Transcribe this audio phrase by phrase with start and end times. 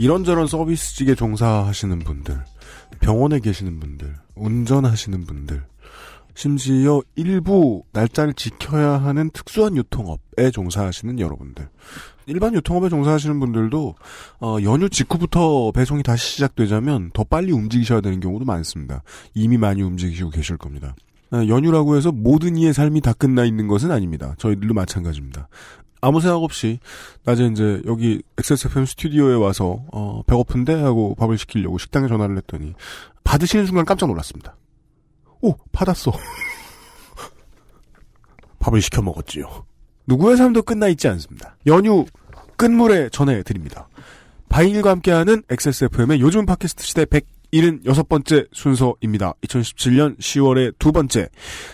[0.00, 2.42] 이런저런 서비스직에 종사하시는 분들,
[3.00, 5.62] 병원에 계시는 분들, 운전하시는 분들,
[6.34, 11.68] 심지어 일부 날짜를 지켜야 하는 특수한 유통업에 종사하시는 여러분들.
[12.24, 13.94] 일반 유통업에 종사하시는 분들도
[14.40, 19.02] 어, 연휴 직후부터 배송이 다시 시작되자면 더 빨리 움직이셔야 되는 경우도 많습니다.
[19.34, 20.94] 이미 많이 움직이시고 계실 겁니다.
[21.30, 24.34] 아, 연휴라고 해서 모든 이의 삶이 다 끝나 있는 것은 아닙니다.
[24.38, 25.48] 저희들도 마찬가지입니다.
[26.00, 26.78] 아무 생각 없이
[27.24, 32.74] 낮에 이제 여기 XSFM 스튜디오에 와서 어, 배고픈데 하고 밥을 시키려고 식당에 전화를 했더니
[33.24, 34.56] 받으시는 순간 깜짝 놀랐습니다.
[35.42, 36.12] 오 받았어.
[38.58, 39.66] 밥을 시켜 먹었지요.
[40.06, 41.56] 누구의 삶도 끝나 있지 않습니다.
[41.66, 42.04] 연휴
[42.56, 43.88] 끝물에 전해드립니다.
[44.48, 49.34] 바인일과 함께하는 XSFM의 요즘 팟캐스트 시대 176번째 순서입니다.
[49.42, 51.28] 2017년 10월의 두 번째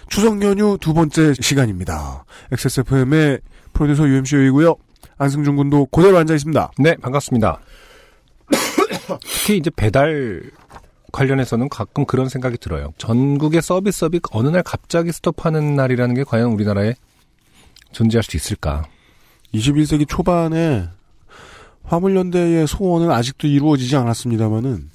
[0.09, 2.25] 추석 연휴 두 번째 시간입니다.
[2.53, 3.41] XSFM의
[3.77, 4.75] 프로듀서 UMC이고요.
[5.19, 6.73] 안승준 군도 그대로 앉아 있습니다.
[6.79, 7.61] 네, 반갑습니다.
[9.21, 10.51] 특히 이제 배달
[11.13, 12.93] 관련해서는 가끔 그런 생각이 들어요.
[12.99, 16.95] 전국의 서비스업이 어느 날 갑자기 스톱하는 날이라는 게 과연 우리나라에
[17.93, 18.85] 존재할 수 있을까?
[19.55, 20.89] 21세기 초반에
[21.85, 24.91] 화물연대의 소원은 아직도 이루어지지 않았습니다만은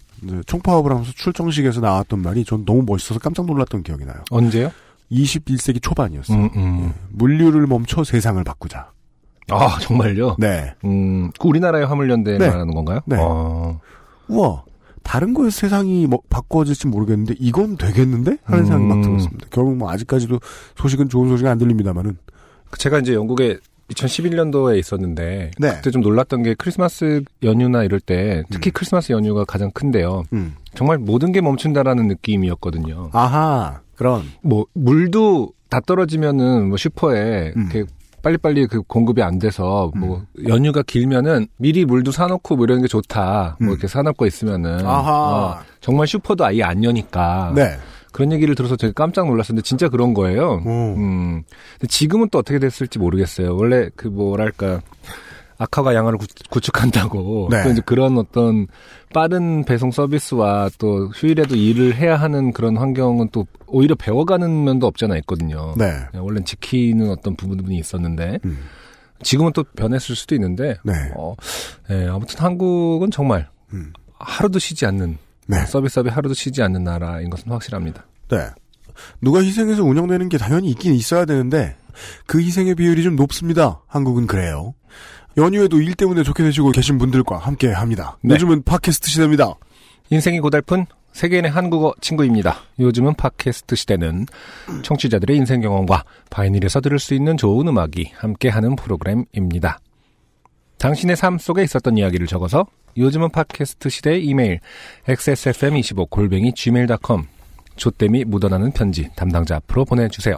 [0.46, 4.24] 총파업을 하면서 출정식에서 나왔던 말이 전 너무 멋있어서 깜짝 놀랐던 기억이 나요.
[4.30, 4.72] 언제요?
[5.12, 6.38] 21세기 초반이었어요.
[6.38, 6.80] 음, 음.
[6.86, 8.92] 예, 물류를 멈춰 세상을 바꾸자.
[9.50, 10.38] 아, 정말요?
[10.40, 10.74] 네.
[10.86, 12.48] 음, 그 우리나라의 화물연대 네.
[12.48, 13.02] 말하는 건가요?
[13.06, 13.18] 네.
[13.20, 13.80] 어,
[14.28, 14.64] 우와.
[15.04, 19.02] 다른 거에서 세상이 뭐 바꿔질지 모르겠는데 이건 되겠는데 하는 생각이 막 음.
[19.02, 19.48] 들었습니다.
[19.50, 20.40] 결국 뭐 아직까지도
[20.76, 22.18] 소식은 좋은 소식은 안 들립니다만은
[22.78, 23.58] 제가 이제 영국에
[23.90, 25.76] 2011년도에 있었는데 네.
[25.76, 28.74] 그때 좀 놀랐던 게 크리스마스 연휴나 이럴 때 특히 음.
[28.74, 30.24] 크리스마스 연휴가 가장 큰데요.
[30.34, 30.56] 음.
[30.76, 33.10] 정말 모든 게 멈춘다라는 느낌이었거든요.
[33.12, 37.70] 아하 그런 뭐 물도 다 떨어지면은 뭐 슈퍼에 음.
[37.72, 37.86] 이렇게
[38.24, 43.58] 빨리빨리 그 공급이 안 돼서 뭐 연휴가 길면은 미리 물도 사놓고 뭐 이런 게 좋다.
[43.62, 43.66] 음.
[43.66, 47.78] 뭐 이렇게 사놓고 있으면은 아하 어, 정말 슈퍼도 아예 안 여니까 네.
[48.12, 50.64] 그런 얘기를 들어서 되게 깜짝 놀랐었는데 진짜 그런 거예요.
[50.66, 50.96] 오.
[50.98, 51.44] 음.
[51.74, 53.56] 근데 지금은 또 어떻게 됐을지 모르겠어요.
[53.56, 54.82] 원래 그 뭐랄까
[55.62, 57.64] 악화가 양화를 구- 구축한다고 네.
[57.64, 58.66] 또 이제 그런 어떤
[59.14, 65.18] 빠른 배송 서비스와 또 휴일에도 일을 해야 하는 그런 환경은 또 오히려 배워가는 면도 없잖아
[65.18, 65.76] 있거든요.
[65.78, 65.92] 네.
[66.16, 68.58] 원래 지키는 어떤 부분이 있었는데 음.
[69.22, 70.94] 지금은 또 변했을 수도 있는데 네.
[71.16, 71.36] 어,
[71.92, 73.94] 예, 아무튼 한국은 정말 음.
[74.18, 75.64] 하루도 쉬지 않는 네.
[75.66, 78.04] 서비스업이 하루도 쉬지 않는 나라인 것은 확실합니다.
[78.30, 78.38] 네.
[79.22, 81.76] 누가 희생해서 운영되는 게 당연히 있긴 있어야 되는데
[82.26, 83.82] 그 희생의 비율이 좀 높습니다.
[83.88, 84.74] 한국은 그래요.
[85.38, 88.18] 연휴에도 일 때문에 좋게 되시고 계신 분들과 함께 합니다.
[88.22, 88.36] 네.
[88.36, 89.54] 요즘은 팟캐스트 시대입니다.
[90.10, 92.58] 인생이 고달픈 세계인의 한국어 친구입니다.
[92.80, 94.26] 요즘은 팟캐스트 시대는
[94.84, 99.80] 청취자들의 인생 경험과 바이닐에서 들을 수 있는 좋은 음악이 함께하는 프로그램입니다.
[100.78, 102.66] 당신의 삶 속에 있었던 이야기를 적어서
[102.98, 104.60] 요즘은 팟캐스트 시대의 이메일
[105.08, 107.24] xsfm25 골뱅이 gmail.com
[107.76, 110.38] 조땜이 묻어나는 편지 담당자 앞으로 보내주세요.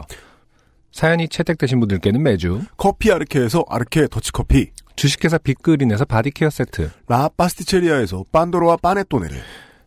[0.94, 8.24] 사연이 채택되신 분들께는 매주 커피 아르케에서 아르케 더치커피, 주식회사 빅그린에서 body care 세트 라 파스티체리아에서
[8.30, 9.36] pandoro와 panettone를,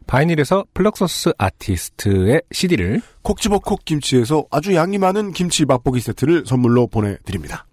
[0.06, 6.88] 바이닐에서 플럭서스 아티스트의 CD를 콕 집어 콕 김치에서 아주 양이 많은 김치 맛보기 세트를 선물로
[6.88, 7.66] 보내드립니다.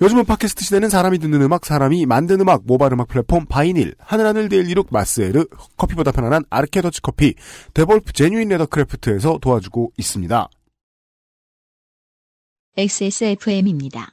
[0.00, 4.70] 요즘은 팟캐스트 시대는 사람이 듣는 음악, 사람이 만든 음악, 모바일 음악 플랫폼 바이닐, 하늘하늘 daily
[4.70, 5.46] look 마스에르,
[5.76, 7.34] 커피보다 편안한 아르케 더치 커피,
[7.74, 10.48] 데볼프 제뉴인 레더크래프트에서 도와주고 있습니다.
[12.76, 14.12] XSFM입니다.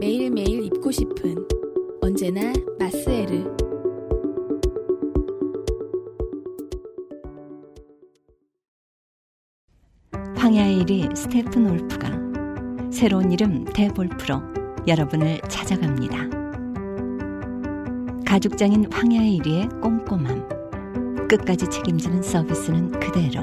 [0.00, 1.34] 매일매일 입고 싶은
[2.00, 3.44] 언제나 마스에르.
[10.36, 12.10] 황야의 1위 스테픈 올프가
[12.92, 14.40] 새로운 이름 대볼프로
[14.86, 16.28] 여러분을 찾아갑니다.
[18.24, 23.42] 가죽장인 황야의 1위의 꼼꼼함, 끝까지 책임지는 서비스는 그대로.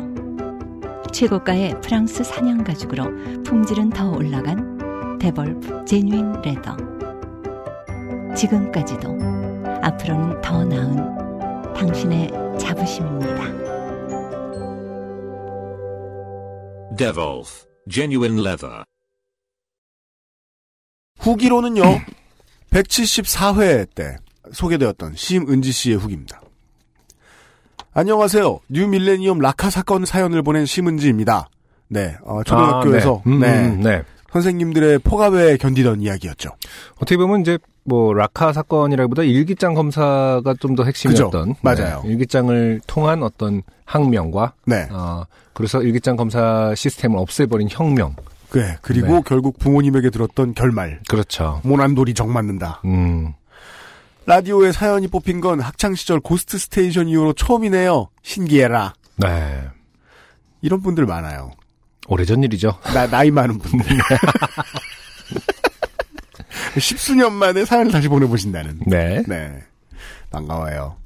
[1.11, 4.74] 최고가의 프랑스 사냥 가죽으로 품질은 더 올라간
[5.25, 6.77] 데볼프 제뉴인 레더.
[8.35, 9.17] 지금까지도
[9.81, 12.29] 앞으로는 더 나은 당신의
[12.59, 13.43] 자부심입니다.
[16.95, 18.83] Devolf Genuine Leather.
[21.17, 21.81] 후기로는요.
[22.69, 24.17] 174회 때
[24.53, 26.39] 소개되었던 심은지 씨의 후기입니다.
[27.93, 28.59] 안녕하세요.
[28.69, 31.49] 뉴 밀레니엄 라카 사건 사연을 보낸 심은지입니다.
[31.87, 33.31] 네, 어, 초등학교에서 아, 네.
[33.31, 34.03] 음, 네, 음, 네.
[34.35, 36.49] 선생님들의 폭압에 견디던 이야기였죠.
[36.97, 41.59] 어떻게 보면 이제 뭐 라카 사건이라기보다 일기장 검사가 좀 더 핵심이었던 그죠.
[41.61, 42.01] 맞아요.
[42.03, 45.23] 네, 일기장을 통한 어떤 항명과 네, 어,
[45.53, 48.13] 그래서 일기장 검사 시스템을 없애버린 혁명.
[48.49, 48.77] 그래.
[48.81, 49.21] 그리고 네.
[49.25, 50.99] 결국 부모님에게 들었던 결말.
[51.07, 51.61] 그렇죠.
[51.63, 52.81] 모난돌이 정 맞는다.
[52.83, 53.33] 음,
[54.25, 58.09] 라디오에 사연이 뽑힌 건 학창시절 고스트 스테이션 이후로 처음이네요.
[58.21, 58.95] 신기해라.
[59.17, 59.61] 네.
[60.61, 61.51] 이런 분들 많아요.
[62.07, 62.77] 오래전 일이죠.
[62.93, 63.85] 나, 나이 많은 분들.
[66.79, 68.81] 십수년 만에 사연을 다시 보내보신다는.
[68.85, 69.23] 네.
[69.27, 69.63] 네.
[70.29, 70.97] 반가워요.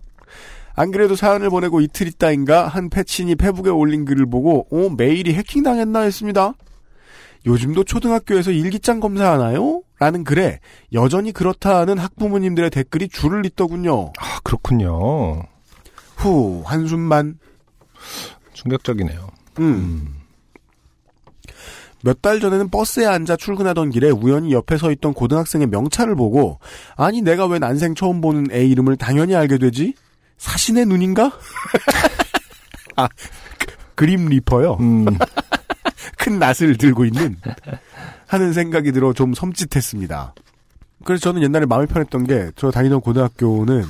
[0.75, 6.01] 안 그래도 사연을 보내고 이틀 있다인가 한 페친이 페북에 올린 글을 보고 어 메일이 해킹당했나
[6.01, 6.54] 했습니다.
[7.46, 9.81] 요즘도 초등학교에서 일기장 검사하나요?
[10.00, 10.60] 라는 글에
[10.94, 14.12] 여전히 그렇다는 학부모님들의 댓글이 줄을 잇더군요.
[14.18, 15.44] 아, 그렇군요.
[16.16, 17.40] 후 한숨만
[18.54, 19.28] 충격적이네요.
[19.60, 20.19] 음.
[22.04, 26.60] 몇 달 전에는 버스에 앉아 출근하던 길에 우연히 옆에 서 있던 고등학생의 명찰을 보고
[26.96, 29.94] 아니 내가 왜 난생 처음 보는 애 이름을 당연히 알게 되지?
[30.38, 31.31] 사신의 눈인가?
[32.96, 33.07] 아
[33.57, 33.66] 그,
[33.96, 34.78] 그림 리퍼요.
[34.80, 35.06] 음,
[36.18, 37.36] 큰 낫을 들고 있는
[38.28, 40.31] 하는 생각이 들어 좀 섬찟했습니다.
[41.06, 43.84] 그래서 저는 옛날에 마음이 편했던 게 저 다니던 고등학교는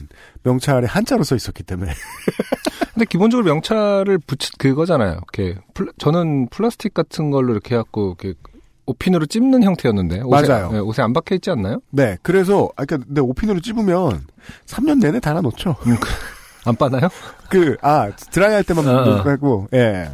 [0.43, 1.91] 명찰에 한자로 써 있었기 때문에
[2.93, 5.21] 근데 기본적으로 명찰을 붙이 그거잖아요.
[5.33, 8.37] 이렇게 플라- 저는 플라스틱 같은 걸로 이렇게 해갖고 이렇게
[8.85, 10.71] 오핀으로 찝는 형태였는데 옷에, 맞아요.
[10.71, 11.79] 네, 옷에 안 박혀 있지 않나요?
[11.91, 14.25] 네 그래서 아까 내 오핀으로 찝으면
[14.65, 15.75] 3년 내내 달아 놓죠.
[16.65, 17.07] 안 빠나요?
[17.49, 19.23] 그, 아, 드라이 할 때만 어, 어.
[19.23, 20.09] 빼고, 예.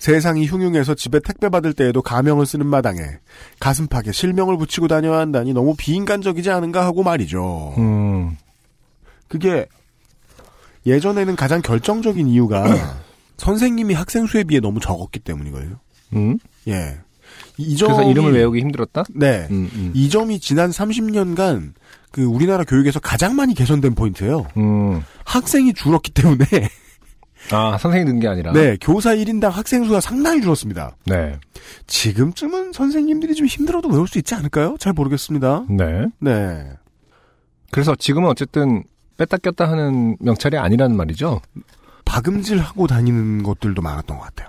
[0.00, 3.00] 세상이 흉흉해서 집에 택배 받을 때에도 가명을 쓰는 마당에
[3.60, 7.74] 가슴팍에 실명을 붙이고 다녀야 한다니 너무 비인간적이지 않은가 하고 말이죠.
[7.76, 8.36] 음,
[9.28, 9.66] 그게
[10.86, 12.64] 예전에는 가장 결정적인 이유가
[13.36, 15.78] 선생님이 학생 수에 비해 너무 적었기 때문이거든요.
[16.14, 16.38] 음.
[16.68, 16.98] 예.
[17.58, 19.04] 이 점이, 그래서 이름을 외우기 힘들었다?
[19.14, 19.46] 네.
[19.50, 19.92] 음, 음.
[19.94, 21.74] 이 점이 지난 30년간
[22.10, 24.46] 그 우리나라 교육에서 가장 많이 개선된 포인트예요.
[24.56, 25.04] 음.
[25.24, 26.46] 학생이 줄었기 때문에
[27.50, 28.52] 아, 선생이 는게 아니라?
[28.52, 30.96] 네, 교사 1인당 학생 수가 상당히 줄었습니다.
[31.06, 31.38] 네.
[31.86, 34.76] 지금쯤은 선생님들이 좀 힘들어도 외울 수 있지 않을까요?
[34.78, 35.64] 잘 모르겠습니다.
[35.68, 36.06] 네.
[36.20, 36.70] 네.
[37.72, 38.84] 그래서 지금은 어쨌든
[39.16, 41.40] 뺐다 꼈다 하는 명찰이 아니라는 말이죠?
[42.04, 44.48] 박음질하고 다니는 것들도 많았던 것 같아요.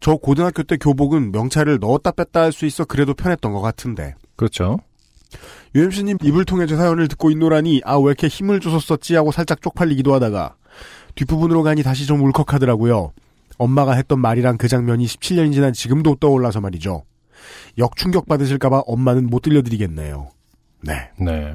[0.00, 4.14] 저 고등학교 때 교복은 명찰을 넣었다 뺐다 할 수 있어 그래도 편했던 것 같은데.
[4.36, 4.78] 그렇죠.
[5.74, 9.62] UMC님 입을 통해 제 사연을 듣고 있노라니 아 왜 이렇게 힘을 줘서 썼지 하고 살짝
[9.62, 10.56] 쪽팔리기도 하다가
[11.14, 13.12] 뒷부분으로 가니 다시 좀 울컥하더라고요.
[13.58, 17.04] 엄마가 했던 말이랑 그 장면이 17년이 지난 지금도 떠올라서 말이죠.
[17.78, 20.30] 역충격 받으실까봐 엄마는 못 들려드리겠네요.
[20.82, 21.10] 네.
[21.18, 21.54] 네.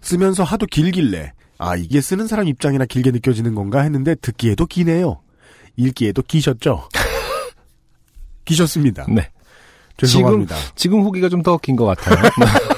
[0.00, 5.20] 쓰면서 하도 길길래 아 이게 쓰는 사람 입장이나 길게 느껴지는 건가 했는데 듣기에도 기네요.
[5.76, 6.88] 읽기에도 기셨죠?
[8.44, 9.06] 기셨습니다.
[9.08, 9.30] 네.
[9.96, 10.54] 죄송합니다.
[10.74, 12.16] 지금 후기가 좀 더 긴 것 같아요.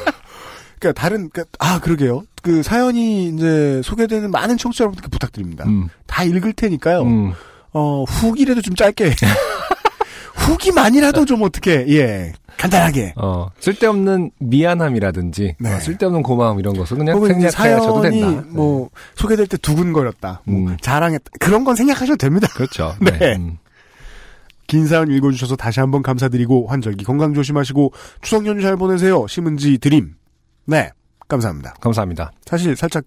[0.79, 2.25] 그러니까 다른 그러니까 아 그러게요.
[2.43, 5.65] 그 사연이 이제 소개되는 많은 청취자 여러분들께 부탁드립니다.
[5.67, 5.89] 음.
[6.07, 7.03] 다 읽을 테니까요.
[7.03, 7.33] 음.
[7.73, 9.15] 어 후기라도 좀 짧게
[10.35, 15.75] 후기만이라도 좀 어떻게 예 간단하게 어, 쓸데없는 미안함이라든지, 네.
[15.75, 18.45] 어, 쓸데없는 고마움 이런 것은 그냥 생략하셔도 사연이 된다.
[18.49, 20.77] 뭐 소개될 때 두근거렸다, 뭐 음.
[20.81, 22.49] 자랑했다 그런 건 생략하셔도 됩니다.
[22.55, 22.95] 그렇죠.
[23.01, 23.37] 네.
[23.37, 23.59] 음.
[24.67, 29.27] 긴 사연 읽어주셔서 다시 한번 감사드리고 환절기 건강 조심하시고 추석 연휴 잘 보내세요.
[29.27, 30.15] 심은지 드림.
[30.69, 30.91] 네.
[31.29, 31.75] 감사합니다.
[31.81, 32.31] 감사합니다.
[32.45, 33.05] 사실 살짝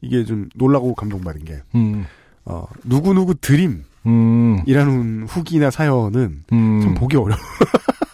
[0.00, 2.06] 이게 좀 놀라고 감동받은 게 음,
[2.44, 6.80] 어, 누구누구 드림이라는 음, 후기나 사연은 음.
[6.82, 7.38] 참 보기 어려워.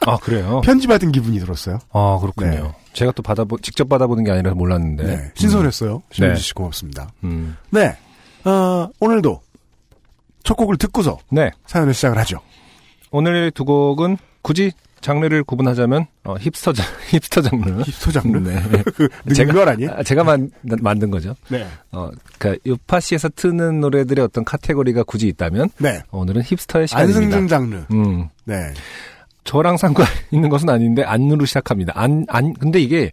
[0.06, 0.60] 아, 그래요?
[0.64, 1.78] 편지 받은 기분이 들었어요.
[1.92, 2.50] 아, 그렇군요.
[2.50, 2.74] 네.
[2.92, 5.04] 제가 또 받아보, 직접 받아보는 게 아니라서 몰랐는데.
[5.04, 5.32] 네.
[5.34, 5.94] 신선했어요.
[5.94, 6.02] 네.
[6.10, 7.10] 심은지 씨 고맙습니다.
[7.24, 7.56] 음.
[7.70, 7.96] 네.
[8.44, 9.40] 어, 오늘도
[10.42, 11.50] 첫 곡을 듣고서 네.
[11.66, 12.40] 사연을 시작을 하죠.
[13.10, 17.82] 오늘 두 곡은 굳이 장르를 구분하자면, 어, 힙스터, 장, 힙스터 장르.
[17.82, 18.38] 힙스터 장르?
[18.38, 18.60] 네.
[18.96, 19.90] 그, 제가- 능걸 아니에요?
[19.96, 21.34] 아, 제가 만, 만든 거죠.
[21.48, 21.66] 네.
[21.92, 26.02] 어, 그니까, 요파시에서 트는 노래들의 어떤 카테고리가 굳이 있다면, 네.
[26.10, 27.18] 오늘은 hipster의 시간입니다.
[27.18, 27.84] 안승준 장르.
[27.92, 28.28] 음.
[28.44, 28.72] 네.
[29.44, 31.92] 저랑 상관 있는 것은 아닌데, 안으로 시작합니다.
[31.96, 33.12] 안, 안, 근데 이게,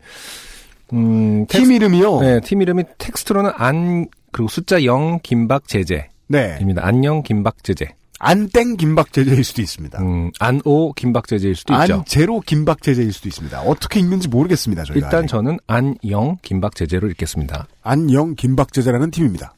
[0.93, 2.19] 음, 팀 이름이요?
[2.21, 6.09] 네, 팀 이름이 텍스트로는 안, 그리고 숫자 0 김박제제입니다.
[6.27, 6.57] 네.
[6.81, 7.87] 안녕 김박제제.
[8.25, 10.01] 안땡 김박제제일 수도 있습니다.
[10.01, 11.93] 음, 안오 김박제제일 수도 있죠.
[11.93, 13.61] 안 제로 김박제제일 수도 있습니다.
[13.61, 14.83] 어떻게 읽는지 모르겠습니다.
[14.83, 15.27] 저희가 일단 아직.
[15.27, 17.67] 저는 안영 김박제제로 읽겠습니다.
[17.83, 19.53] 안영 김박제제라는 팀입니다.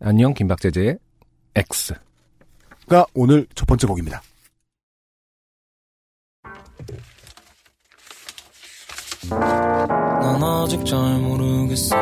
[0.00, 0.98] 안녕 김박제제의
[1.54, 1.94] X.
[2.88, 4.22] 가 오늘 첫 번째 곡입니다.
[9.30, 11.94] 난 아직 잘 모르겠어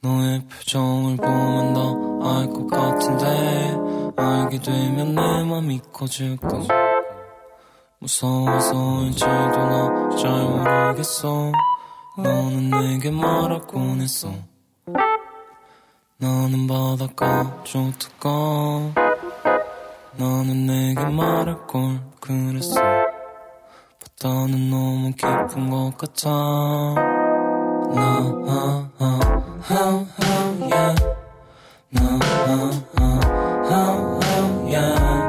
[0.00, 3.87] 너의 표정을 보면 다알것 같은데
[4.18, 6.48] 알게 되면 내 맘이 커질까?
[8.00, 11.52] 무서워서일지도 나 잘 모르겠어.
[12.16, 14.32] 너는 내게 말하곤 했어?
[16.16, 18.92] 나는 바닷가 좋다가
[20.16, 22.80] 나는 내게 말할 걸 그랬어.
[24.00, 26.28] 바다는 너무 깊은 것 같아.
[27.94, 29.20] 나 아, 아, 아,
[29.70, 30.06] 아,
[30.60, 30.94] yeah.
[31.90, 33.17] 나 아, 아,
[33.70, 35.27] 아, 아, yeah.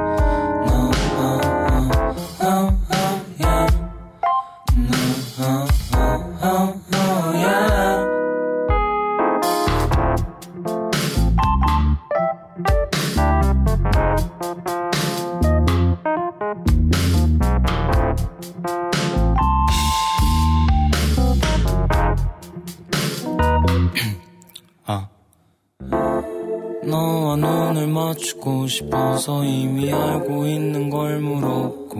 [28.50, 32.00] 맞추고 싶어서 이미 알고 있는 걸 물었고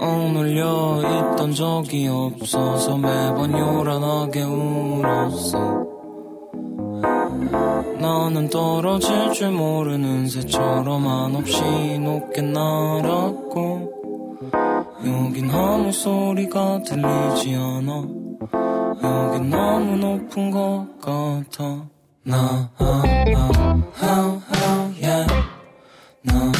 [0.00, 5.86] 억눌려 있던 적이 없어서 매번 요란하게 울었어.
[7.98, 11.62] 나는 떨어질 줄 모르는 새처럼 한없이
[11.98, 13.92] 높게 날았고
[15.06, 18.08] 여긴 아무 소리가 들리지 않아.
[19.02, 23.02] 여긴 너무 높은 것 같아 나 아,
[23.34, 25.26] 아, 아, 아, yeah.
[26.22, 26.59] 나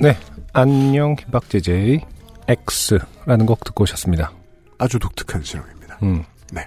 [0.00, 0.16] 네.
[0.52, 2.04] 안녕 김박제제의
[2.46, 4.32] X라는 곡 듣고 오셨습니다.
[4.78, 5.98] 아주 독특한 실험입니다.
[6.04, 6.22] 음.
[6.52, 6.64] 네.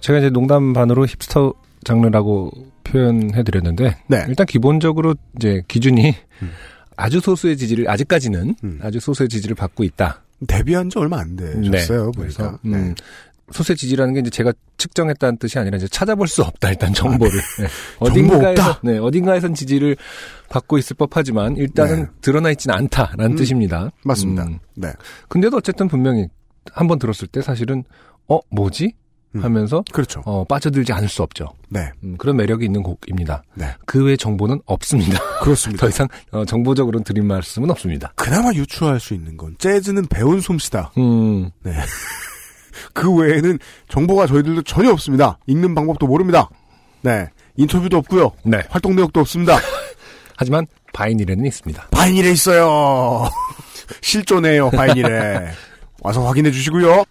[0.00, 2.50] 제가 이제 농담 반으로 힙스터 장르라고
[2.84, 4.24] 표현해드렸는데 네.
[4.28, 6.50] 일단 기본적으로 이제 기준이 음.
[6.96, 8.78] 아주 소수의 지지를 아직까지는 음.
[8.82, 10.22] 아주 소수의 지지를 받고 있다.
[10.46, 12.16] 데뷔한 지 얼마 안 되셨어요, 네.
[12.16, 12.16] 보니까.
[12.16, 12.94] 그래서 음,
[13.52, 17.66] 소수의 지지라는 게 이제 제가 측정했다는 뜻이 아니라 이제 찾아볼 수 없다 일단 정보를 네.
[17.98, 18.80] 어딘가에서 없다?
[18.84, 19.96] 네 어딘가에선 지지를
[20.48, 22.06] 받고 있을 법하지만 일단은 네.
[22.20, 23.90] 드러나 있지는 않다라는 음, 뜻입니다.
[24.04, 24.44] 맞습니다.
[24.44, 24.92] 음, 네.
[25.28, 26.26] 근데도 어쨌든 분명히
[26.72, 27.84] 한 번 들었을 때 사실은
[28.28, 28.92] 어 뭐지
[29.36, 29.44] 음.
[29.44, 30.22] 하면서 그렇죠.
[30.26, 31.46] 어, 빠져들지 않을 수 없죠.
[31.68, 31.90] 네.
[32.02, 33.42] 음, 그런 매력이 있는 곡입니다.
[33.54, 33.66] 네.
[33.86, 35.18] 그외 정보는 없습니다.
[35.40, 35.80] 그렇습니다.
[35.86, 38.12] 더 이상 어, 정보적으로는 드릴 말씀은 없습니다.
[38.16, 40.92] 그나마 유추할 수 있는 건 재즈는 배운 솜씨다.
[40.98, 41.50] 음,
[42.92, 43.58] 그 외에는
[43.88, 45.38] 정보가 저희들도 전혀 없습니다.
[45.46, 46.48] 읽는 방법도 모릅니다.
[47.02, 47.26] 네.
[47.56, 48.32] 인터뷰도 없고요.
[48.44, 48.62] 네.
[48.68, 49.58] 활동 내역도 없습니다.
[50.36, 51.88] 하지만 바이닐에는 있습니다.
[51.90, 53.28] 바이닐에 있어요.
[54.00, 55.50] 실존해요, 바이닐에.
[56.02, 57.04] 와서 확인해 주시고요.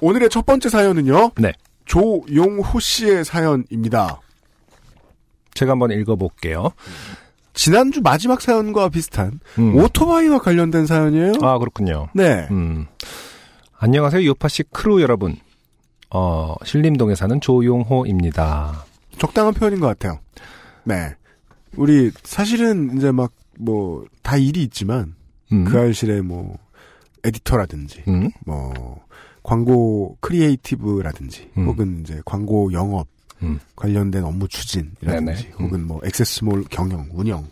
[0.00, 1.32] 오늘의 첫 번째 사연은요.
[1.38, 1.52] 네.
[1.86, 4.20] 조용호 씨의 사연입니다.
[5.54, 6.72] 제가 한번 읽어볼게요.
[7.54, 9.76] 지난주 마지막 사연과 비슷한 음.
[9.76, 11.34] 오토바이와 관련된 사연이에요.
[11.42, 12.08] 아 그렇군요.
[12.12, 12.48] 네.
[12.50, 12.86] 음.
[13.78, 15.36] 안녕하세요 요파시 크루 여러분.
[16.10, 18.84] 어 신림동에 사는 조용호입니다.
[19.18, 20.20] 적당한 표현인 것 같아요.
[20.84, 21.14] 네.
[21.76, 25.14] 우리 사실은 이제 막 뭐 다 일이 있지만
[25.52, 25.64] 음.
[25.64, 26.58] 그 알실에 뭐
[27.22, 28.28] 에디터라든지 음.
[28.44, 28.98] 뭐
[29.44, 31.66] 광고 creative라든지 음.
[31.66, 33.06] 혹은 이제 광고 영업
[33.42, 33.60] 음.
[33.76, 35.52] 관련된 업무 추진이라든지.
[35.60, 35.64] 음.
[35.66, 37.46] 혹은 뭐 XS몰 경영, 운영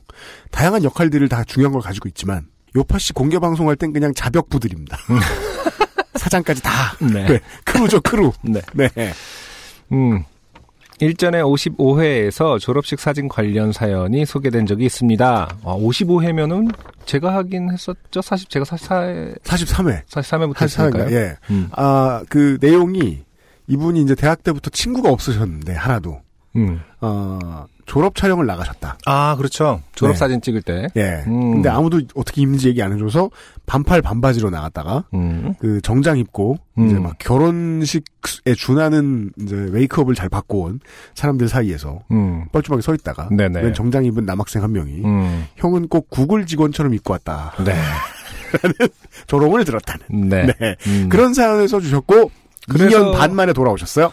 [0.51, 4.99] 다양한 역할들을 다 중요한 걸 가지고 있지만 요파시 공개 방송할 땐 그냥 잡역부들입니다.
[6.23, 7.27] 사장까지 다 네.
[7.27, 8.33] 네, crew죠 crew.
[8.43, 8.61] 네.
[8.75, 8.91] 네.
[9.91, 10.25] 음.
[11.01, 15.57] 일전에 55회에서 졸업식 사진 관련 사연이 소개된 적이 있습니다.
[15.63, 16.73] 어, 55회면은
[17.07, 18.23] 제가 하긴 했었죠.
[18.23, 20.05] 40, 제가 44회, 43회.
[20.05, 21.11] 43회부터 한 했으니까요.
[21.11, 21.37] 예.
[21.51, 21.69] 음.
[21.73, 23.25] 아, 그 내용이
[23.67, 26.21] 이분이 이제 대학 때부터 친구가 없으셨는데 하나도
[26.55, 26.81] 음.
[27.01, 28.99] 어, 졸업 촬영을 나가셨다.
[29.07, 29.81] 아, 그렇죠.
[29.95, 30.19] 졸업 네.
[30.19, 30.87] 사진 찍을 때.
[30.97, 31.25] 예.
[31.27, 31.55] 음.
[31.55, 33.31] 근데 아무도 어떻게 입는지 얘기 안 해줘서
[33.67, 35.55] 반팔 반바지로 나갔다가 음.
[35.59, 36.87] 그 정장 입고 음.
[36.87, 40.81] 이제 막 결혼식에 준하는 이제 웨이크업을 잘 받고 온
[41.15, 42.47] 사람들 사이에서 음.
[42.53, 43.61] 뻘쭘하게 서 있다가 네네.
[43.61, 45.47] 웬 정장 입은 남학생 한 명이 음.
[45.57, 47.53] 형은 꼭 구글 직원처럼 입고 왔다.
[47.65, 47.75] 네.
[49.27, 50.29] 조롱을 들었다는.
[50.29, 50.47] 네.
[50.61, 50.77] 네.
[50.87, 51.09] 음.
[51.09, 52.31] 그런 사연을 써주셨고
[52.69, 54.13] 그래서- 2년 반 만에 돌아오셨어요.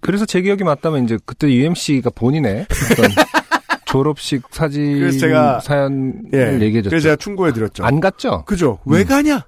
[0.00, 3.10] 그래서 제 기억이 맞다면 이제 그때 UMC가 본인의 어떤
[3.86, 6.52] 졸업식 사진 그래서 제가- 사연을 예.
[6.60, 6.90] 얘기해줬죠.
[6.90, 7.84] 그래서 제가 충고해드렸죠.
[7.84, 8.44] 안 갔죠?
[8.44, 8.78] 그죠?
[8.86, 9.46] 왜 가냐?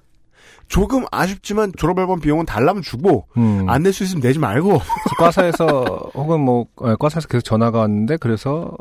[0.69, 3.69] 조금 아쉽지만 졸업앨범 비용은 달라면 주고 음.
[3.69, 4.81] 안낼 수 있으면 내지 말고
[5.19, 8.77] 과사에서 혹은 뭐 예, 과사에서 계속 전화가 왔는데 그래서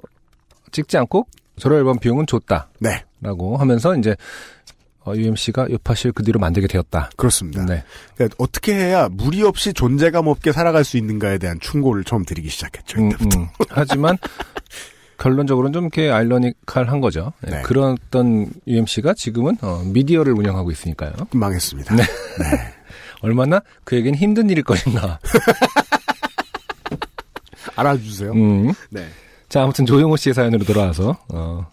[0.72, 3.04] 찍지 않고 졸업 앨범 비용은 줬다라고 네
[3.58, 4.16] 하면서 이제 어,
[5.14, 7.10] UMC가 요파실 그 뒤로 만들게 되었다.
[7.18, 7.66] 그렇습니다.
[7.66, 7.84] 네.
[8.16, 13.00] 그러니까 어떻게 해야 무리 없이 존재감 없게 살아갈 수 있는가에 대한 충고를 처음 드리기 시작했죠.
[13.00, 13.12] 음.
[13.12, 13.48] 음.
[13.70, 14.18] 하지만
[15.18, 17.34] 결론적으로는 좀 이렇게 아이러니컬한 거죠.
[17.48, 17.62] 예, 네.
[17.62, 21.14] 그런 어떤 UMC가 지금은 어, 미디어를 운영하고 있으니까요.
[21.32, 21.96] 망했습니다.
[21.96, 22.04] 네.
[23.22, 25.20] 얼마나 그에겐 힘든 일일 것인가.
[27.76, 28.32] 알아주세요.
[28.34, 28.74] 음.
[28.90, 29.08] 네.
[29.56, 31.66] 자, 아무튼 조용호 씨의 사연으로 돌아와서 어,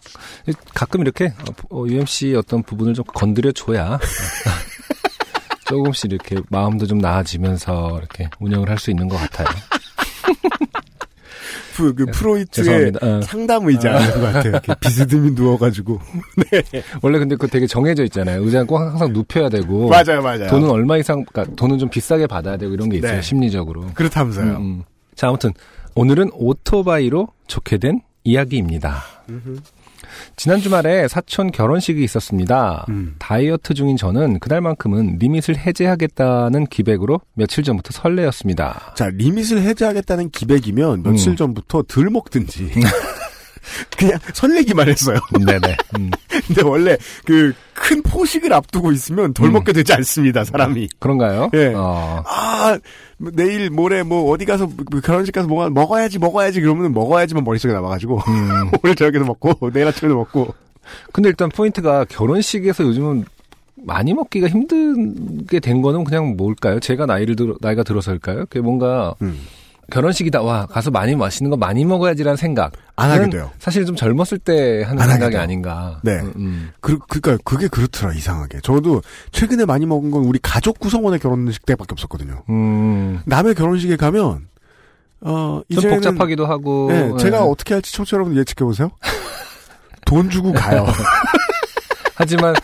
[0.73, 1.33] 가끔 이렇게
[1.69, 3.99] 어, UMC 어떤 부분을 좀 건드려 줘야
[5.67, 9.47] 조금씩 이렇게 마음도 좀 나아지면서 이렇게 운영을 할 수 있는 것 같아요.
[11.75, 12.99] 프, 그 프로이트의 죄송합니다.
[13.05, 13.21] 어.
[13.21, 14.49] 상담 의자 하는 것 같아요.
[14.51, 15.99] 이렇게 비스듬히 누워가지고.
[17.01, 18.41] 원래 근데 그 되게 정해져 있잖아요.
[18.45, 20.47] 의자는 꼭 항상 눕혀야 되고 맞아요, 맞아요.
[20.47, 23.15] 돈은 얼마 이상, 그러니까 돈은 좀 비싸게 받아야 되고 이런 게 있어요.
[23.15, 23.21] 네.
[23.21, 23.87] 심리적으로.
[23.93, 24.51] 그렇다면서요.
[24.51, 24.83] 음, 음.
[25.15, 25.51] 자, 아무튼
[25.95, 29.03] 오늘은 오토바이로 좋게 된 이야기입니다.
[30.35, 32.85] 지난 주말에 사촌 결혼식이 있었습니다.
[32.89, 33.15] 음.
[33.19, 38.93] 다이어트 중인 저는 그날만큼은 리밋을 해제하겠다는 기백으로 며칠 전부터 설레었습니다.
[38.95, 41.35] 자, 리밋을 해제하겠다는 기백이면 며칠 음.
[41.35, 42.71] 전부터 덜 먹든지.
[43.97, 45.19] 그냥 설레기만 했어요.
[45.45, 45.77] 네네.
[45.97, 46.11] 음,
[46.47, 49.53] 근데 원래 그 큰 포식을 앞두고 있으면 덜 음.
[49.53, 50.89] 먹게 되지 않습니다, 사람이.
[50.99, 51.49] 그런가요?
[51.53, 51.73] 예.
[51.75, 52.77] 어, 아,
[53.17, 57.73] 뭐 내일 모레 뭐 어디 가서 뭐 결혼식 가서 뭐 먹어야지 먹어야지 그러면 먹어야지만 머릿속에
[57.73, 58.71] 남아가지고 음.
[58.83, 60.53] 오늘 저녁에도 먹고 내일 아침에도 먹고
[61.11, 63.25] 근데 일단 포인트가 결혼식에서 요즘은
[63.75, 66.79] 많이 먹기가 힘들게 된 거는 그냥 뭘까요?
[66.79, 68.45] 제가 나이를 들어, 나이가 들어서일까요?
[68.45, 69.39] 그게 뭔가 음.
[69.93, 70.41] 결혼식이다.
[70.41, 72.71] 와, 가서 많이 맛있는 거 많이 먹어야지라는 생각.
[72.95, 73.51] 안 하게 돼요.
[73.59, 75.37] 사실 좀 젊었을 때 하는 생각이.
[75.37, 75.99] 아닌가.
[76.03, 76.13] 네.
[76.19, 76.71] 음, 음.
[76.79, 79.01] 그, 그니까 그게 그렇더라 이상하게 저도
[79.31, 84.47] 최근에 많이 먹은 건 우리 가족 구성원의 결혼식 때밖에 없었거든요 음, 남의 결혼식에 가면
[85.21, 86.87] 어좀 이제는 복잡하기도 하고.
[86.91, 87.17] 네, 예.
[87.17, 88.89] 제가 어떻게 할지 청취자 여러분 예측해 보세요
[90.05, 90.85] 돈 주고 가요
[92.15, 92.55] 하지만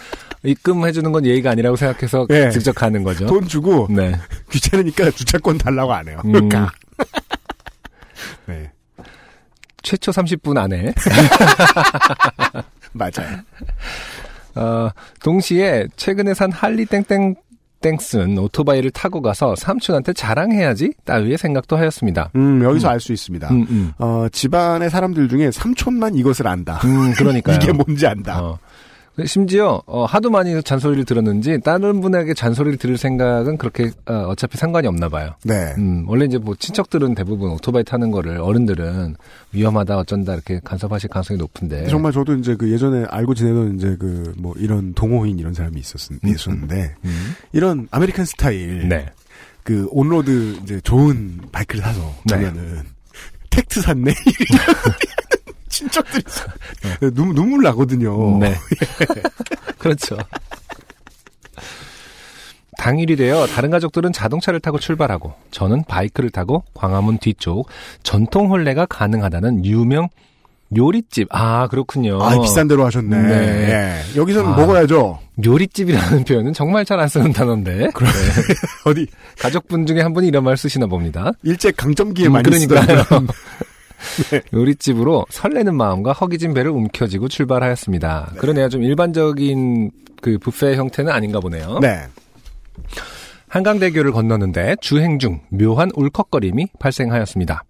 [0.44, 2.50] 입금해 주는 건 예의가 아니라고 생각해서 예.
[2.50, 3.26] 직접 가는 거죠.
[3.28, 4.14] 돈 주고 네.
[4.52, 6.50] 귀찮으니까 주차권 달라고 안 해요 음.
[7.00, 7.22] 가.
[8.48, 8.72] 네
[9.82, 10.94] 최초 30분 안에.
[12.94, 13.40] 맞아요
[14.56, 14.90] 어,
[15.24, 17.36] 동시에 최근에 산 할리 땡땡
[17.82, 22.30] 땡슨 오토바이를 타고 가서 삼촌한테 자랑해야지 따위의 생각도 하였습니다.
[22.36, 23.94] 음 여기서 알수 있습니다 음, 음.
[24.00, 26.82] 어, 집안의 사람들 중에 삼촌만 이것을 안다.
[26.84, 27.56] 음, 그러니까요.
[27.62, 28.42] 이게 뭔지 안다.
[28.42, 28.60] 어.
[29.26, 34.88] 심지어 어, 하도 많이 잔소리를 들었는지 다른 분에게 잔소리를 들을 생각은 그렇게 어, 차피 상관이
[34.88, 35.36] 없나 봐요.
[35.44, 35.74] 네.
[35.78, 39.16] 음, 원래 이제 뭐 친척들은 대부분 오토바이 타는 거를 어른들은
[39.52, 44.34] 위험하다 어쩐다 이렇게 간섭하실 가능성이 높은데 정말 저도 이제 그 예전에 알고 지내던 이제 그
[44.40, 47.36] 뭐 이런 동호인 이런 사람이 있었, 음, 있었는데 음.
[47.52, 49.06] 이런 American 스타일 네.
[49.64, 52.36] 그 on-road 이제 좋은 바이크를 사서 네.
[52.36, 52.84] 가면은
[53.50, 54.14] 텍트 샀네
[55.70, 56.24] 친척들이.
[57.02, 58.38] 네, 눈, 눈물 나거든요.
[58.40, 58.54] 네.
[59.80, 60.18] 그렇죠.
[62.78, 67.68] 당일이 되어 다른 가족들은 자동차를 타고 출발하고 저는 바이크를 타고 광화문 뒤쪽
[68.04, 70.08] 전통 혼례가 가능하다는 유명
[70.78, 71.28] 요리집.
[71.32, 72.22] 아, 그렇군요.
[72.22, 73.18] 아 비싼 데로 하셨네.
[73.22, 73.34] 네.
[74.14, 74.20] 예.
[74.20, 74.56] 여기서는 아.
[74.56, 75.20] 먹어야죠.
[75.44, 77.76] 요리집이라는 표현은 정말 잘 안 쓰는 단어인데.
[77.90, 77.90] 네.
[78.86, 79.08] 어디
[79.40, 81.32] 가족분 중에 한 분이 이런 말 쓰시나 봅니다.
[81.44, 83.04] 일제 강점기에 음, 많이 그러니까요.
[83.04, 83.28] 쓰던
[84.54, 88.34] 요리집으로 설레는 마음과 허기진 배를 움켜쥐고 출발하였습니다.
[88.38, 88.70] 그러네요.
[88.70, 91.80] 좀 일반적인 그 뷔페 형태는 아닌가 보네요.
[91.80, 92.04] 네.
[93.48, 97.64] 한강대교를 건너는데 주행 중 묘한 울컥거림이 발생하였습니다.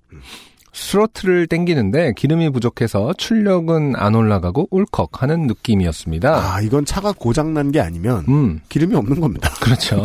[0.74, 6.56] 스로틀을 땡기는데 기름이 부족해서 출력은 안 올라가고 울컥 하는 느낌이었습니다.
[6.56, 9.50] 아, 이건 차가 고장난 게 아니면 음, 기름이 없는 겁니다.
[9.62, 10.04] 그렇죠.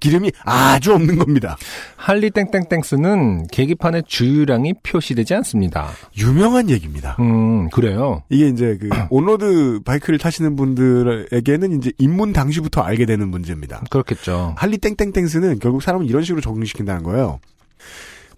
[0.00, 1.56] 기름이 아주 없는 겁니다.
[1.96, 5.88] 할리 땡땡땡스는 계기판에 주유량이 표시되지 않습니다.
[6.18, 7.16] 유명한 얘기입니다.
[7.20, 8.22] 음, 그래요.
[8.28, 13.82] 이게 이제 그 온로드 바이크를 타시는 분들에게는 이제 입문 당시부터 알게 되는 문제입니다.
[13.90, 14.54] 그렇겠죠.
[14.56, 17.40] 할리 땡땡땡스는 결국 사람을 이런 식으로 적응시킨다는 거예요.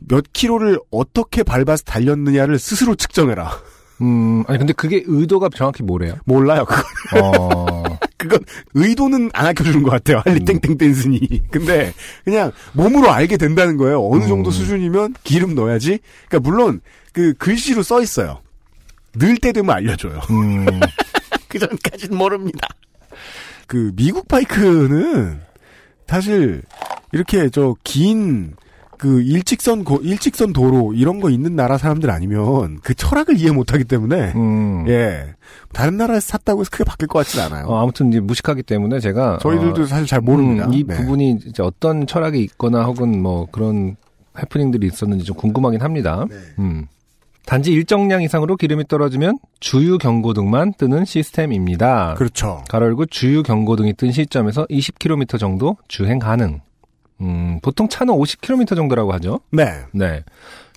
[0.09, 3.51] 몇 킬로를 어떻게 밟아서 달렸느냐를 스스로 측정해라.
[4.01, 6.17] 음, 아니 근데 그게 의도가 정확히 뭐래요?
[6.25, 6.65] 몰라요.
[6.67, 6.85] 그건,
[7.23, 7.85] 어,
[8.19, 8.41] 그건
[8.75, 10.21] 의도는 안 알려주는 것 같아요.
[10.25, 10.45] 할리 음.
[10.61, 11.43] 땡땡땡스니.
[11.51, 11.93] 근데
[12.25, 14.05] 그냥 몸으로 알게 된다는 거예요.
[14.07, 14.53] 어느 정도 음.
[14.53, 16.01] 수준이면 기름 넣어야지.
[16.29, 16.81] 그러니까 물론
[17.13, 18.41] 그 글씨로 써 있어요.
[19.17, 20.21] 늘 때 되면 알려줘요.
[20.31, 20.67] 음,
[21.49, 22.67] 그 전까지는 모릅니다.
[23.69, 25.41] 그 미국 바이크는
[26.09, 26.63] 사실
[27.13, 28.55] 이렇게 저 긴
[28.99, 33.85] 그 일직선 고, 일직선 도로 이런 거 있는 나라 사람들 아니면 그 철학을 이해 못하기
[33.85, 34.85] 때문에 음.
[34.89, 35.35] 예
[35.73, 37.67] 다른 나라에서 샀다고 해서 크게 바뀔 것 같진 않아요.
[37.67, 40.67] 어, 아무튼 이제 무식하기 때문에 제가 저희들도 어, 사실 잘 모릅니다.
[40.67, 40.95] 음, 이 네.
[40.97, 43.97] 부분이 이제 어떤 철학이 있거나 혹은 뭐 그런
[44.39, 46.25] 해프닝들이 있었는지 좀 궁금하긴 합니다.
[46.29, 46.37] 네.
[46.59, 46.87] 음.
[47.47, 52.15] 단지 일정량 이상으로 기름이 떨어지면 주유 경고등만 뜨는 시스템입니다.
[52.15, 52.65] 그렇죠.
[52.71, 56.61] 가로 열고 주유 경고등이 뜬 시점에서 20km 정도 주행 가능.
[57.21, 59.41] 음, 보통 차는 50km 정도라고 하죠.
[59.51, 59.85] 네.
[59.93, 60.25] 네.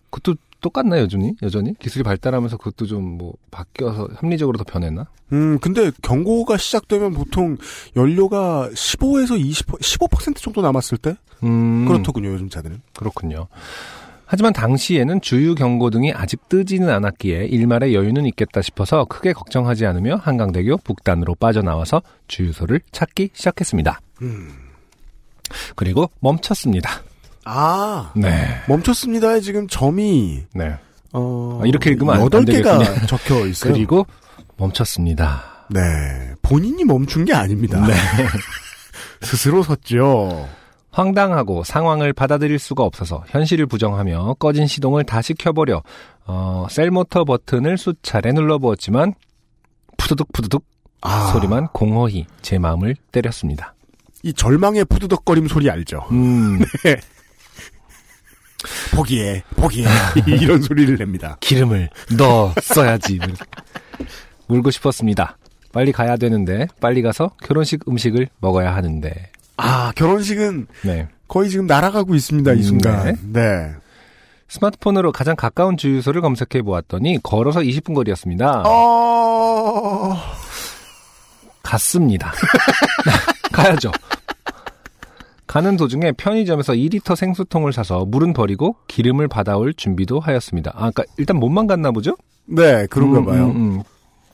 [0.09, 1.35] 그것도 똑같나요, 여전히?
[1.43, 1.73] 여전히?
[1.79, 5.07] 기술이 발달하면서 그것도 좀 뭐 바뀌어서 합리적으로 더 변했나?
[5.33, 7.57] 음 근데 경고가 시작되면 보통
[7.95, 11.85] 연료가 15에서 20 15% 정도 남았을 때 음.
[11.87, 12.81] 그렇더군요 요즘 차들은.
[12.95, 13.47] 그렇군요.
[14.25, 20.15] 하지만 당시에는 주유 경고 등이 아직 뜨지는 않았기에 일말의 여유는 있겠다 싶어서 크게 걱정하지 않으며
[20.17, 23.99] 한강대교 북단으로 빠져나와서 주유소를 찾기 시작했습니다.
[24.23, 24.66] 음.
[25.75, 26.89] 그리고 멈췄습니다.
[27.45, 28.29] 아 네.
[28.67, 30.75] 멈췄습니다에 지금 점이 네.
[31.13, 33.07] 어, 아, 이렇게 읽으면 안- 안 여덟 개가 되겠군요.
[33.07, 33.73] 적혀 있어요.
[33.73, 34.05] 그리고
[34.57, 35.65] 멈췄습니다.
[35.69, 35.79] 네.
[36.41, 37.85] 본인이 멈춘 게 아닙니다.
[37.87, 37.93] 네.
[39.21, 40.47] 스스로 섰죠.
[40.91, 45.83] 황당하고 상황을 받아들일 수가 없어서 현실을 부정하며 꺼진 시동을 다시 켜버려
[46.25, 49.13] 어, 셀모터 버튼을 수차례 눌러보았지만
[49.97, 50.63] 푸드득 푸드득
[51.01, 53.75] 아, 소리만 공허히 제 마음을 때렸습니다.
[54.27, 56.05] 이 절망의 푸드덕거림 소리 알죠?
[56.11, 56.59] 음,
[58.93, 59.87] 포기해, 포기해.
[60.27, 61.37] 이런 소리를 냅니다.
[61.39, 63.19] 기름을 넣었어야지.
[64.49, 65.37] 울고 싶었습니다.
[65.71, 69.31] 빨리 가야 되는데 빨리 가서 결혼식 음식을 먹어야 하는데.
[69.55, 71.07] 아, 결혼식은 네.
[71.29, 73.15] 거의 지금 날아가고 있습니다, 이 음, 순간.
[73.31, 73.71] 네.
[74.49, 78.63] 스마트폰으로 가장 가까운 주유소를 검색해 보았더니 걸어서 20분 거리였습니다.
[78.65, 80.17] 어,
[81.63, 82.33] 갔습니다.
[83.57, 83.91] 가야죠.
[85.47, 90.71] 가는 도중에 편의점에서 2리터 생수통을 사서 물은 버리고 기름을 받아올 준비도 하였습니다.
[90.75, 92.15] 아, 그러니까 일단 몸만 갔나 보죠?
[92.45, 93.45] 네, 그런가 음, 봐요.
[93.47, 93.83] 음, 음.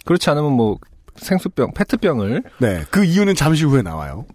[0.05, 0.77] 그렇지 않으면 뭐
[1.15, 2.83] 생수병, 페트병을 네.
[2.89, 4.25] 그 이유는 잠시 후에 나와요.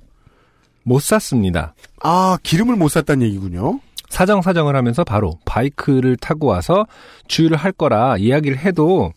[0.84, 1.74] 못 샀습니다.
[2.02, 3.80] 아, 기름을 못 샀다는 얘기군요.
[4.08, 6.86] 사정사정을 하면서 바로 바이크를 타고 와서
[7.26, 9.12] 주유를 할 거라 이야기를 해도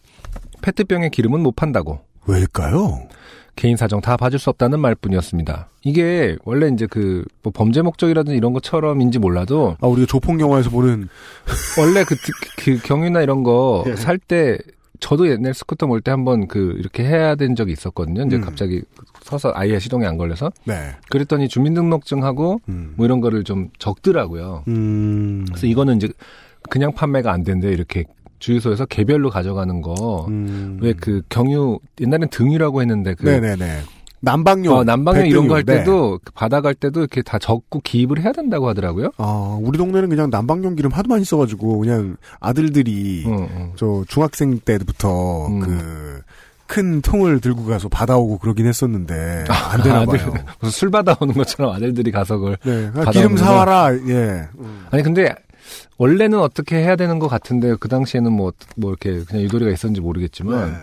[0.62, 3.08] 페트병에 기름은 못 판다고 왜일까요?
[3.56, 5.70] 개인 사정 다 봐줄 수 없다는 말뿐이었습니다.
[5.84, 11.10] 이게 원래 이제 그 뭐 범죄 목적이라든지 이런 것처럼인지 몰라도 아, 우리가 조폭 영화에서 보는
[11.80, 12.16] 원래 그,
[12.58, 13.96] 그 경유나 이런 거 예.
[13.96, 14.60] 살때
[15.00, 18.22] 저도 옛날 스쿠터 몰 때 한번 그 이렇게 해야 된 적이 있었거든요.
[18.24, 18.42] 이제 음.
[18.42, 18.84] 갑자기
[19.24, 20.92] 서서 아예 시동이 안 걸려서 네.
[21.10, 22.94] 그랬더니 주민등록증하고 음.
[22.96, 24.64] 뭐 이런 거를 좀 적더라고요.
[24.68, 25.46] 음.
[25.50, 26.10] 그래서 이거는 이제
[26.70, 28.06] 그냥 판매가 안 된대 이렇게
[28.42, 30.26] 주유소에서 개별로 가져가는 거.
[30.28, 30.80] 음.
[30.82, 33.84] 왜그 경유 옛날엔 등유라고 했는데 그 네네네.
[34.24, 34.78] 난방용.
[34.78, 35.84] 어, 난방용 이런 거할 백등유, 네.
[35.84, 39.12] 때도 그 받아갈 때도 이렇게 다 적고 기입을 해야 된다고 하더라고요.
[39.18, 43.72] 아, 우리 동네는 그냥 난방용 기름 하도 많이 써가지고, 그냥 아들들이, 응, 응.
[43.76, 45.60] 저, 중학생 때부터, 음.
[45.62, 46.22] 그,
[46.68, 50.34] 큰 통을 들고 가서 받아오고 그러긴 했었는데, 안 되나 아들, 봐요.
[50.70, 52.92] 술 받아오는 것처럼 아들들이 가서 그걸 네.
[52.96, 53.10] 아.
[53.10, 54.48] 기름 사와라, 예.
[54.92, 55.34] 아니 근데
[55.98, 60.72] 원래는 어떻게 해야 되는 것 같은데 그 당시에는 뭐, 뭐 이렇게 그냥 유도리가 있었는지 모르겠지만
[60.72, 60.78] 네.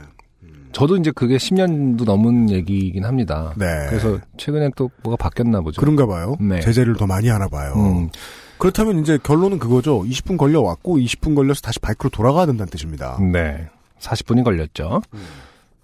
[0.72, 3.52] 저도 이제 그게 10년도 넘은 얘기이긴 합니다.
[3.56, 3.66] 네.
[3.88, 5.80] 그래서 최근에 또 뭐가 바뀌었나 보죠.
[5.80, 6.36] 그런가 봐요.
[6.40, 6.60] 네.
[6.60, 7.72] 제재를 더 많이 하나 봐요.
[7.74, 8.10] 음,
[8.58, 10.02] 그렇다면 이제 결론은 그거죠.
[10.02, 13.18] 20분 걸려 왔고, 20분 걸려서 다시 바이크로 돌아가야 된다는 뜻입니다.
[13.20, 13.66] 네.
[13.98, 15.02] 40분이 걸렸죠.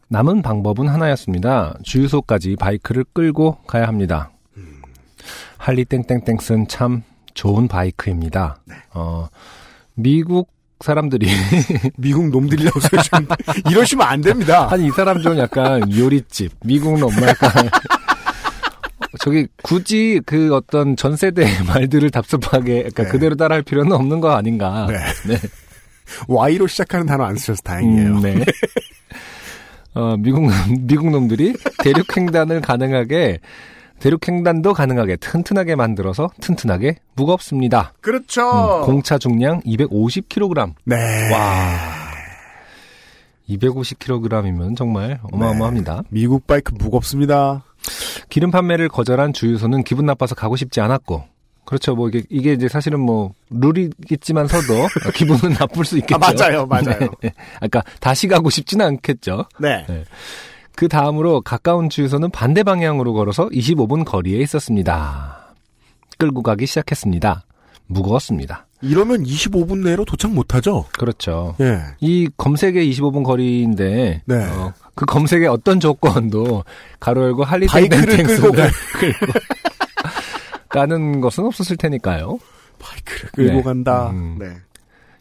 [0.09, 1.79] 남은 방법은 하나였습니다.
[1.83, 4.31] 주유소까지 바이크를 끌고 가야 합니다.
[5.57, 7.03] 할리 땡땡땡스는 참
[7.35, 8.59] 좋은 바이크입니다.
[8.95, 9.29] 어,
[9.95, 11.29] 미국 사람들이
[11.97, 13.29] 미국 놈들이라고 써주면
[13.71, 14.69] 이러시면 안 됩니다.
[14.73, 17.71] 아니 이 사람 좀 약간 요리집 미국 놈 약간
[19.21, 23.09] 저기 굳이 그 어떤 전 세대의 말들을 답답하게 그러니까 네.
[23.09, 24.87] 그대로 따라할 필요는 없는 거 아닌가.
[24.89, 24.99] 네.
[25.33, 25.41] 네.
[26.29, 28.09] Y로 시작하는 단어 안 쓰셔서 다행이에요.
[28.17, 28.45] 음, 네.
[29.95, 33.39] 어, 미국, 미국 놈들이 대륙 횡단을 가능하게,
[34.01, 37.93] 대륙횡단도 가능하게 튼튼하게 만들어서 튼튼하게 무겁습니다.
[38.01, 38.81] 그렇죠.
[38.81, 40.75] 음, 공차 중량 250kg.
[40.85, 41.33] 네.
[41.33, 42.05] 와.
[43.49, 46.03] 250kg이면 정말 어마어마합니다.
[46.11, 47.63] 미국 바이크 무겁습니다.
[48.29, 51.25] 기름 판매를 거절한 주유소는 기분 나빠서 가고 싶지 않았고,
[51.65, 51.95] 그렇죠.
[51.95, 56.17] 뭐 이게, 이게 이제 사실은 뭐 룰이겠지만서도 기분은 나쁠 수 있겠죠.
[56.17, 57.11] 아, 맞아요, 맞아요.
[57.23, 57.33] 네.
[57.61, 59.47] 아까 다시 가고 싶지는 않겠죠.
[59.59, 59.85] 네.
[60.77, 65.55] 그 다음으로 가까운 주유소는 반대 방향으로 걸어서 25분 거리에 있었습니다.
[66.19, 67.45] 끌고 가기 시작했습니다.
[67.87, 68.67] 무거웠습니다.
[68.83, 70.85] 이러면 25분 내로 도착 못하죠?
[70.99, 71.55] 그렇죠.
[71.61, 71.81] 예.
[72.01, 74.45] 이 검색의 25분 거리인데 네.
[74.47, 76.65] 어, 그 검색의 어떤 조건도
[77.01, 78.69] 가로 열고 할리 바이크를 끌고 가-
[79.01, 79.33] 끌고
[80.69, 82.39] 가는 것은 없었을 테니까요.
[82.79, 83.63] 바이크를 끌고 네.
[83.63, 84.11] 간다.
[84.11, 84.37] 음.
[84.39, 84.49] 네.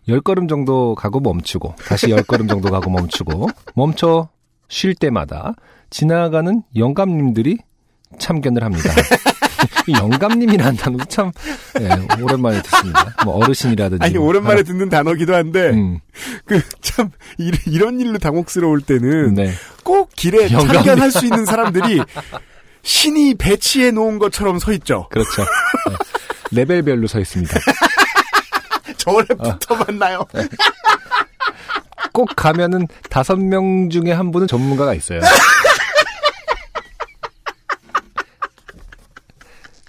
[0.09, 4.27] 열 걸음 정도 가고 멈추고 다시 열 걸음 정도 가고 멈추고 멈춰
[4.73, 5.53] 쉴 때마다
[5.91, 7.59] 지나가는 영감님들이
[8.17, 8.89] 참견을 합니다.
[9.87, 11.31] 이 영감님이라는 단어도 참
[11.79, 11.89] 예,
[12.21, 13.15] 오랜만에 듣습니다.
[13.23, 15.99] 뭐 어르신이라든지 아니 오랜만에 듣는 단어기도 한데 음,
[16.45, 17.11] 그참
[17.67, 19.51] 이런 일로 당혹스러울 때는 네.
[19.83, 20.73] 꼭 길에 영감님.
[20.73, 22.01] 참견할 수 있는 사람들이
[22.81, 25.07] 신이 배치해 놓은 것처럼 서 있죠.
[25.11, 25.43] 그렇죠.
[26.51, 26.61] 네.
[26.63, 27.59] 레벨별로 서 있습니다.
[28.97, 29.57] 저래 어.
[29.59, 30.25] 붙어 만나요.
[32.13, 35.19] 꼭 가면은 다섯 명 중에 한 분은 전문가가 있어요.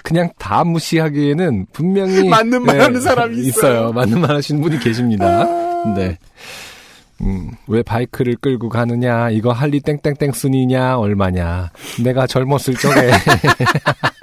[0.02, 3.92] 그냥 다 무시하기에는 분명히 맞는 말 네, 하는 사람이 있어요.
[3.92, 5.44] 맞는 말 하시는 분이 계십니다.
[5.96, 6.18] 네.
[7.22, 11.70] 음, 왜 바이크를 끌고 가느냐, 이거 할리 땡땡땡 순이냐, 얼마냐.
[12.02, 13.12] 내가 젊었을 적에.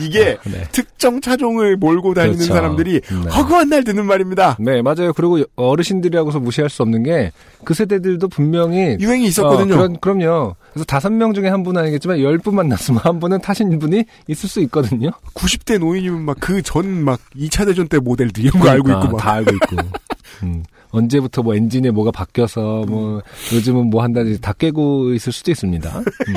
[0.00, 0.62] 이게 아, 네.
[0.72, 2.54] 특정 차종을 몰고 다니는 그렇죠.
[2.54, 3.30] 사람들이 네.
[3.30, 4.56] 허구한 날 듣는 말입니다.
[4.60, 5.12] 네, 맞아요.
[5.14, 7.32] 그리고 어르신들이라고서 무시할 수 없는 게
[7.62, 9.74] 그 세대들도 분명히 유행이 있었거든요.
[9.74, 10.56] 어, 그런, 그럼요.
[10.72, 14.48] 그래서 다섯 명 중에 한 분은 아니겠지만 열 분 만났으면 한 분은 타신 분이 있을
[14.48, 15.10] 수 있거든요.
[15.34, 19.16] 90대 노인이면 막 그 전 막 2차 대전 때 모델들 이런 거 알고 그러니까 있고
[19.18, 19.22] 막.
[19.22, 19.76] 다 알고 있고.
[20.44, 23.20] 음, 언제부터 뭐 엔진에 뭐가 바뀌어서 뭐
[23.52, 25.98] 요즘은 뭐 한다든지 다 깨고 있을 수도 있습니다.
[25.98, 26.34] 음.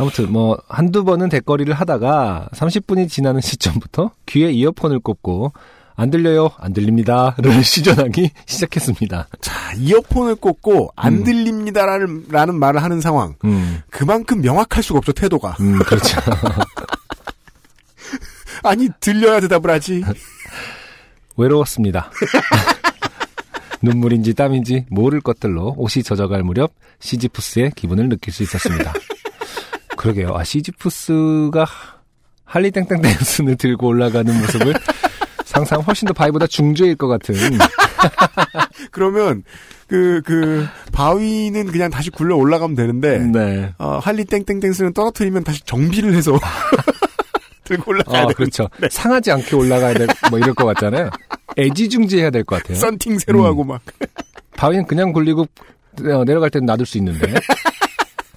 [0.00, 5.52] 아무튼 뭐 한두 번은 대거리를 하다가 30분이 지나는 시점부터 귀에 이어폰을 꽂고
[5.94, 9.28] 안 들려요, 안 들립니다를 시전하기 시작했습니다.
[9.42, 11.24] 자, 이어폰을 꽂고 안 음.
[11.24, 13.34] 들립니다라는 라는 말을 하는 상황.
[13.44, 15.58] 음, 그만큼 명확할 수가 없죠, 태도가.
[15.60, 16.18] 음, 그렇죠.
[18.64, 20.02] 아니, 들려야 대답을 하지.
[21.36, 22.10] 외로웠습니다.
[23.82, 28.94] 눈물인지 땀인지 모를 것들로 옷이 젖어갈 무렵 시지푸스의 기분을 느낄 수 있었습니다.
[30.00, 30.34] 그러게요.
[30.34, 31.66] 아, 시지푸스가
[32.46, 34.72] 할리 땡땡땡슨을 들고 올라가는 모습을
[35.44, 37.34] 상상 훨씬 더 바위보다 중조일 것 같은.
[38.92, 39.42] 그러면
[39.88, 43.74] 그, 그, 바위는 그냥 다시 굴러 올라가면 되는데, 네.
[43.76, 46.38] 어, 할리 땡땡땡스는 떨어뜨리면 다시 정비를 해서
[47.64, 48.32] 들고 올라가야 아, 돼.
[48.34, 48.68] 그렇죠.
[48.90, 51.10] 상하지 않게 올라가야 될, 뭐 이럴 것 같잖아요.
[51.58, 52.78] 애지중지해야 될 것 같아요.
[52.78, 53.44] 썬팅 새로 음.
[53.46, 53.82] 하고 막.
[54.56, 55.42] 바위는 그냥 굴리고
[56.04, 57.34] 어, 내려갈 때는 놔둘 수 있는데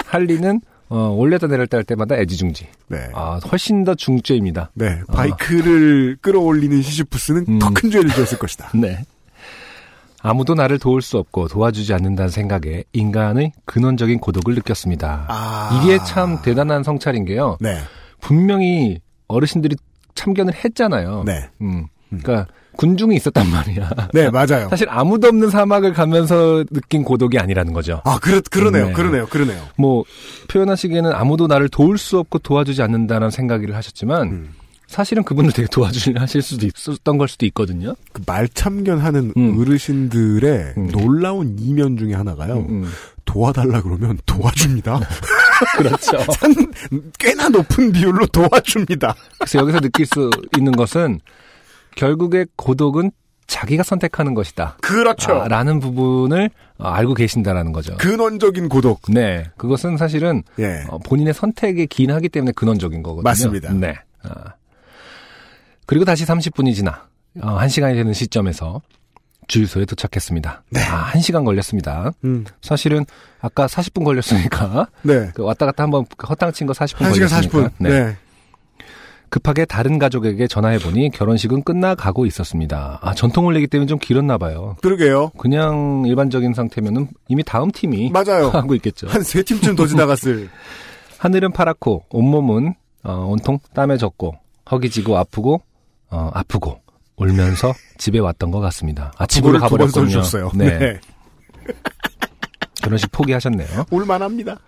[0.08, 0.60] 할리는
[0.94, 2.68] 어, 올렸다 내렸다 할 때마다 애지중지.
[2.90, 3.10] 네.
[3.16, 4.70] 아, 훨씬 더 중죄입니다.
[4.76, 5.02] 네.
[5.08, 7.58] 바이크를 끌어올리는 시시푸스는 음.
[7.60, 8.70] 더큰 죄를 지었을 것이다.
[8.78, 9.04] 네.
[10.22, 15.26] 아무도 나를 도울 수 없고 도와주지 않는다는 생각에 인간의 근원적인 고독을 느꼈습니다.
[15.30, 15.82] 아.
[15.82, 17.58] 이게 참 대단한 성찰인 게요.
[17.60, 17.80] 네.
[18.22, 19.76] 분명히 어르신들이
[20.14, 21.24] 참견을 했잖아요.
[21.26, 21.50] 네.
[21.62, 21.88] 음.
[22.10, 22.46] 그러니까
[22.78, 23.90] 군중이 있었단 말이야.
[24.14, 24.70] 네, 맞아요.
[24.70, 28.02] 사실 아무도 없는 사막을 가면서 느낀 고독이 아니라는 거죠.
[28.06, 28.88] 아, 그러, 그러네요.
[28.88, 28.94] 네.
[28.94, 29.26] 그러네요.
[29.28, 29.62] 그러네요.
[29.78, 30.04] 뭐
[30.48, 34.50] 표현하시기에는 아무도 나를 도울 수 없고 도와주지 않는다는 생각을 하셨지만 음.
[34.94, 37.96] 사실은 그분들 되게 도와주려 하실 수도 있었던 걸 수도 있거든요.
[38.12, 39.60] 그 말참견하는 음.
[39.60, 40.92] 어르신들의 음.
[40.92, 42.58] 놀라운 이면 중에 하나가요.
[42.58, 42.92] 음, 음.
[43.26, 45.00] 도와달라 그러면 도와줍니다.
[45.78, 46.18] 그렇죠.
[46.40, 46.72] 한
[47.20, 49.16] 꽤나 높은 비율로 도와줍니다.
[49.40, 51.20] 그래서 여기서 느낄 수 있는 것은
[51.96, 53.12] 결국에 고독은
[53.48, 54.78] 자기가 선택하는 것이다.
[54.82, 55.42] 그렇죠.
[55.42, 57.96] 아, 라는 부분을 어, 알고 계신다라는 거죠.
[57.98, 59.02] 근원적인 고독.
[59.10, 60.84] 네, 그것은 사실은 예.
[60.90, 63.24] 어, 본인의 선택에 기인하기 때문에 근원적인 거거든요.
[63.24, 63.74] 맞습니다.
[63.74, 63.96] 네.
[64.24, 64.54] 아.
[65.86, 67.08] 그리고 다시 30분이 지나
[67.42, 68.82] 어, 1시간이 되는 시점에서
[69.48, 70.64] 주유소에 도착했습니다.
[70.70, 70.82] 네.
[70.82, 72.12] 아, 1시간 걸렸습니다.
[72.24, 72.46] 음.
[72.62, 73.06] 사실은
[73.42, 75.32] 아까 40분 걸렸으니까 네.
[75.34, 77.72] 그 왔다 갔다 한번 헛땅 친거 40분 1시간 걸렸으니까 40분.
[77.80, 77.90] 네.
[77.90, 78.18] 네.
[79.34, 83.00] 급하게 다른 가족에게 전화해 보니 결혼식은 끝나가고 있었습니다.
[83.02, 84.76] 아, 전통 올리기 때문에 좀 길었나 봐요.
[84.84, 85.32] 그러게요.
[85.40, 88.50] 그냥 일반적인 상태면은 이미 다음 팀이 맞아요.
[88.54, 89.08] 하고 있겠죠.
[89.08, 90.50] 한 세 팀쯤 더 지나갔을.
[91.18, 94.36] 하늘은 파랗고 온몸은 어, 온통 땀에 젖고
[94.70, 95.64] 허기지고 아프고
[96.12, 96.80] 어, 아프고
[97.16, 99.14] 울면서 집에 왔던 것 같습니다.
[99.18, 100.22] 아, 집으로 가버렸군요.
[100.54, 100.78] 네.
[100.78, 101.00] 네.
[102.84, 103.86] 결혼식 포기하셨네요.
[103.90, 104.60] 올만합니다.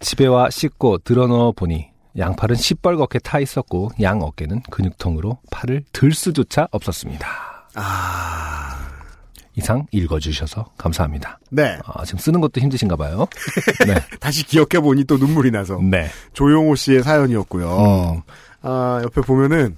[0.00, 6.68] 집에 와 씻고 드러넣어 보니 양팔은 시뻘겋게 타 있었고 양 어깨는 근육통으로 팔을 들 수조차
[6.70, 7.26] 없었습니다.
[7.74, 8.90] 아,
[9.54, 11.38] 이상 읽어주셔서 감사합니다.
[11.50, 11.78] 네.
[11.84, 13.26] 아, 지금 쓰는 것도 힘드신가 봐요.
[13.86, 13.94] 네.
[14.18, 15.78] 다시 기억해 보니 또 눈물이 나서.
[15.80, 16.08] 네.
[16.32, 18.14] 조용호 씨의 사연이었고요.
[18.16, 18.22] 음.
[18.62, 19.76] 아, 옆에 보면은,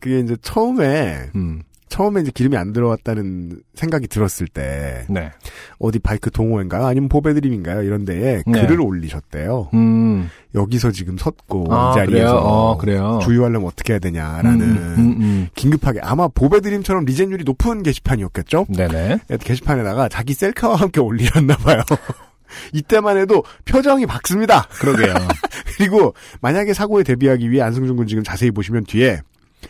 [0.00, 1.62] 그게 이제 처음에, 음.
[1.92, 5.30] 처음에 이제 기름이 안 들어왔다는 생각이 들었을 때, 네.
[5.78, 6.86] 어디 바이크 동호회인가요?
[6.86, 7.82] 아니면 보배드림인가요?
[7.82, 8.66] 이런 데에 네.
[8.66, 9.68] 글을 올리셨대요.
[9.74, 10.30] 음.
[10.54, 12.08] 여기서 지금 섰고, 아, 이 자리에서.
[12.08, 12.30] 그래요?
[12.30, 13.18] 어, 그래요?
[13.22, 14.60] 주의하려면 어떻게 해야 되냐라는.
[14.62, 15.48] 음, 음, 음.
[15.54, 18.68] 긴급하게, 아마 보배드림처럼 리젠율이 높은 게시판이었겠죠?
[18.74, 19.18] 네네.
[19.44, 21.82] 게시판에다가 자기 셀카와 함께 올리셨나 봐요.
[22.72, 24.66] 이때만 해도 표정이 밝습니다.
[24.80, 25.14] 그러게요.
[25.76, 29.20] 그리고 만약에 사고에 대비하기 위해 안승준 군 지금 자세히 보시면 뒤에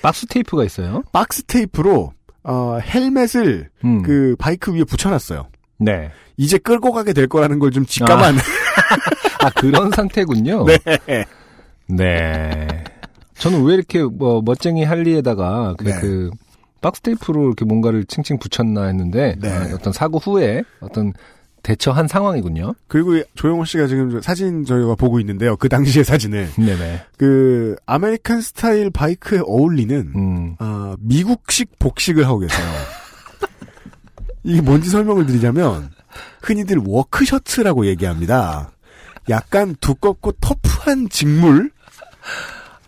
[0.00, 1.02] 박스 테이프가 있어요.
[1.12, 2.12] 박스 테이프로
[2.44, 4.02] 어, 헬멧을 음.
[4.02, 5.48] 그 바이크 위에 붙여놨어요.
[5.78, 6.10] 네.
[6.36, 8.36] 이제 끌고 가게 될 거라는 걸 좀 직감한.
[9.40, 10.64] 아, 그런 상태군요.
[10.66, 10.78] 네.
[11.88, 12.84] 네.
[13.34, 16.00] 저는 왜 이렇게 뭐 멋쟁이 할리에다가 그, 네.
[16.00, 16.30] 그
[16.80, 19.48] 박스 테이프로 이렇게 뭔가를 칭칭 붙였나 했는데 네.
[19.50, 21.12] 아, 어떤 사고 후에 어떤
[21.62, 22.74] 대처한 상황이군요.
[22.88, 25.56] 그리고 이 조영호 씨가 지금 저 사진 저희가 보고 있는데요.
[25.56, 27.02] 그 당시의 사진을 네네.
[27.16, 30.56] 그 American 스타일 바이크에 어울리는 음.
[30.58, 32.66] 어, 미국식 복식을 하고 계세요.
[34.42, 35.90] 이게 뭔지 설명을 드리자면
[36.42, 38.72] 흔히들 워크셔츠라고 얘기합니다.
[39.28, 41.70] 약간 두껍고 터프한 직물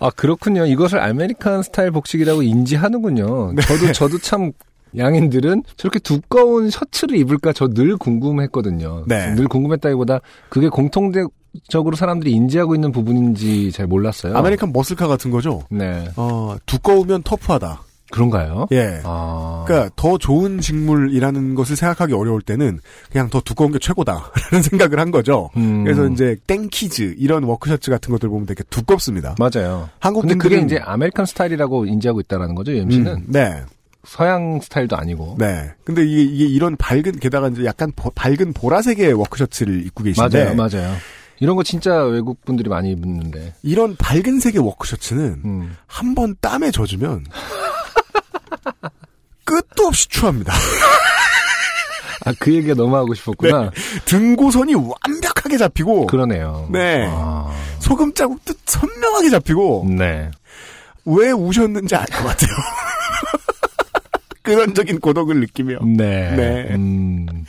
[0.01, 0.67] 아 그렇군요.
[0.67, 3.53] 이것을 American 스타일 복식이라고 인지하는군요.
[3.55, 3.63] 네.
[3.63, 4.53] 저도 저도 참
[4.97, 9.05] 양인들은 저렇게 두꺼운 셔츠를 입을까 저 늘 궁금했거든요.
[9.07, 9.35] 네.
[9.35, 14.37] 늘 궁금했다기보다 그게 공통적으로 사람들이 인지하고 있는 부분인지 잘 몰랐어요.
[14.37, 15.63] American muscle car 같은 거죠.
[15.71, 17.83] 네 어, 두꺼우면 터프하다.
[18.11, 18.69] 그런가요?
[18.71, 19.01] 예.
[19.03, 22.79] 아 그러니까 더 좋은 직물이라는 것을 생각하기 어려울 때는
[23.11, 25.51] 그냥 더 두꺼운 게 최고다라는 생각을 한 거죠.
[25.57, 25.83] 음.
[25.83, 29.35] 그래서 이제 Dickies 이런 워크셔츠 같은 것들 보면 되게 두껍습니다.
[29.39, 29.89] 맞아요.
[29.99, 33.13] 한국 근데 그게 이제 American 스타일이라고 인지하고 있다라는 거죠, UMC는.
[33.13, 33.63] 음, 네,
[34.07, 35.37] 서양 스타일도 아니고.
[35.39, 35.71] 네.
[35.85, 40.55] 근데 이게, 이게 이런 밝은 게다가 이제 약간 보- 밝은 보라색의 워크셔츠를 입고 계신데 맞아요,
[40.57, 40.97] 맞아요.
[41.41, 43.55] 이런 거 진짜 외국 분들이 많이 입는데.
[43.63, 45.77] 이런 밝은 색의 워크셔츠는 음.
[45.87, 47.25] 한번 땀에 젖으면
[49.45, 50.53] 끝도 없이 추합니다.
[52.27, 53.71] 아, 그 얘기가 너무 하고 싶었구나.
[54.07, 56.69] 등고선이 완벽하게 잡히고 그러네요.
[56.73, 57.07] 네.
[57.11, 60.31] 아, 소금 자국도 선명하게 잡히고 네.
[61.05, 62.51] 왜 우셨는지 알 것 같아요.
[64.45, 65.79] 근원적인 고독을 느끼며.
[65.85, 66.37] 네.
[66.37, 66.75] 네.
[66.75, 67.45] 음,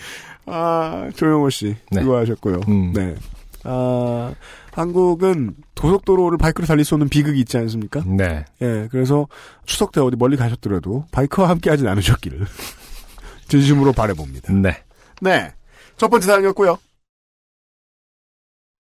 [0.45, 1.75] 아, 조영호 씨.
[1.91, 2.01] 네.
[2.01, 2.61] 수고하셨고요.
[2.67, 2.93] 음.
[2.93, 3.15] 네.
[3.63, 4.33] 아,
[4.71, 8.01] 한국은 고속도로를 바이크로 달릴 수 없는 비극이 있지 않습니까?
[8.05, 8.45] 네.
[8.61, 9.27] 예, 그래서
[9.65, 12.45] 추석 때 어디 멀리 가셨더라도 바이크와 함께 하진 않으셨기를.
[13.47, 14.51] 진심으로 바라봅니다.
[14.53, 14.83] 네.
[15.21, 15.53] 네.
[15.97, 16.77] 첫 번째 사연이었고요.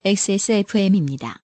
[0.05, 1.39] XSFM입니다.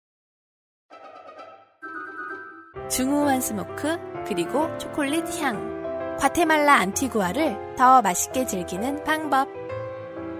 [2.91, 3.97] 중후한 스모크
[4.29, 5.80] 그리고 초콜릿 향.
[6.21, 9.49] 과테말라 안티구아를 더 맛있게 즐기는 방법.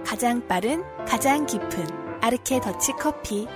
[0.05, 3.49] 가장 빠른, 가장 깊은 아르케 더치 커피.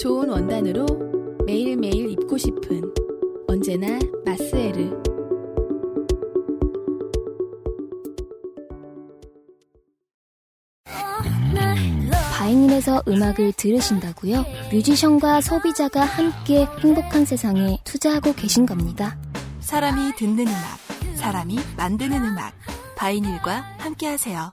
[0.00, 0.86] 좋은 원단으로
[1.44, 2.94] 매일매일 입고 싶은
[3.48, 5.11] 언제나 마스에르.
[12.72, 14.44] 바이닐에서 음악을 들으신다고요?
[14.72, 19.16] 뮤지션과 소비자가 함께 행복한 세상에 투자하고 계신 겁니다.
[19.60, 20.78] 사람이 듣는 음악,
[21.16, 22.54] 사람이 만드는 음악.
[22.96, 24.52] 바이닐과 함께하세요.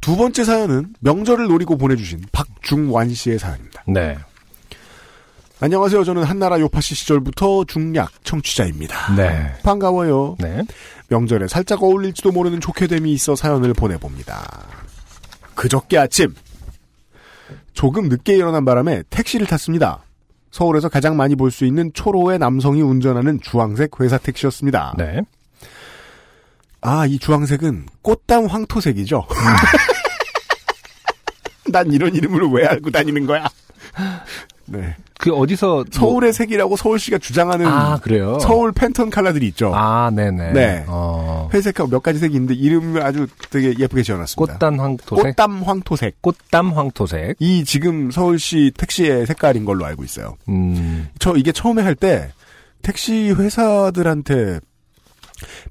[0.00, 3.82] 두 번째 사연은 명절을 노리고 보내주신 박중완 씨의 사연입니다.
[3.86, 4.18] 네.
[5.60, 6.04] 안녕하세요.
[6.04, 9.14] 저는 한나라 요파시 시절부터 중략 청취자입니다.
[9.14, 9.52] 네.
[9.62, 10.36] 반가워요.
[10.38, 10.62] 네.
[11.08, 14.79] 명절에 살짝 어울릴지도 모르는 좋게 됨이 있어 사연을 보내봅니다.
[15.60, 16.34] 그저께 아침
[17.74, 20.02] 조금 늦게 일어난 바람에 택시를 탔습니다.
[20.50, 24.94] 서울에서 가장 많이 볼 수 있는 초로의 남성이 운전하는 주황색 회사 택시였습니다.
[24.96, 25.20] 네.
[26.80, 29.26] 아, 이 주황색은 꽃담 황토색이죠?
[31.70, 33.46] 난 이런 이름을 왜 알고 다니는 거야?
[34.70, 34.96] 네.
[35.18, 37.74] 그 어디서 서울의 색이라고 서울시가 주장하는 뭐...
[37.74, 38.38] 아 그래요?
[38.40, 39.72] 서울 팬톤 컬러들이 있죠.
[39.74, 40.52] 아 네네.
[40.52, 40.84] 네.
[40.88, 41.50] 어...
[41.52, 44.54] 회색하고 몇 가지 색이 있는데 이름을 아주 되게 예쁘게 지어놨습니다.
[44.54, 45.24] 꽃단 황토색.
[45.36, 46.22] 꽃담 황토색.
[46.22, 47.36] 꽃담 황토색.
[47.38, 50.36] 이 지금 서울시 택시의 색깔인 걸로 알고 있어요.
[50.48, 51.08] 음.
[51.18, 52.30] 저 이게 처음에 할 때
[52.82, 54.60] 택시 회사들한테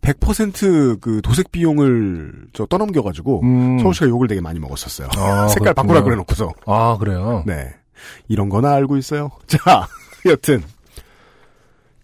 [0.02, 3.80] 100%그 도색 비용을 저 떠넘겨가지고 음.
[3.80, 5.10] 서울시가 욕을 되게 많이 먹었었어요.
[5.18, 5.74] 아, 색깔.
[5.74, 6.52] 바꾸라 그래놓고서.
[6.66, 7.44] 아, 그래요?
[7.46, 7.74] 네.
[8.28, 9.32] 이런 거나 알고 있어요.
[9.48, 9.88] 자,
[10.26, 10.64] 여튼.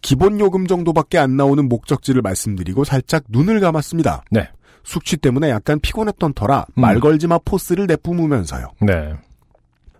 [0.02, 4.24] 기본 요금 정도밖에 안 나오는 목적지를 말씀드리고 살짝 눈을 감았습니다.
[4.30, 4.48] 네.
[4.84, 6.82] 숙취 때문에 약간 피곤했던 터라 음.
[6.82, 8.68] 말 걸지 마 포스를 내뿜으면서요.
[8.82, 9.16] 네.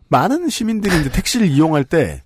[0.10, 2.22] 많은 시민들이 이제 택시를 이용할 때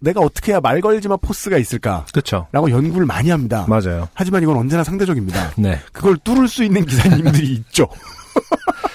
[0.00, 2.04] 내가 어떻게 해야 말 걸지 마 포스가 있을까?
[2.12, 2.46] 그쵸.
[2.52, 3.64] 라고 연구를 많이 합니다.
[3.68, 4.08] 맞아요.
[4.12, 5.52] 하지만 이건 언제나 상대적입니다.
[5.56, 5.78] 네.
[5.92, 7.88] 그걸 뚫을 수 있는 기사님들이 있죠.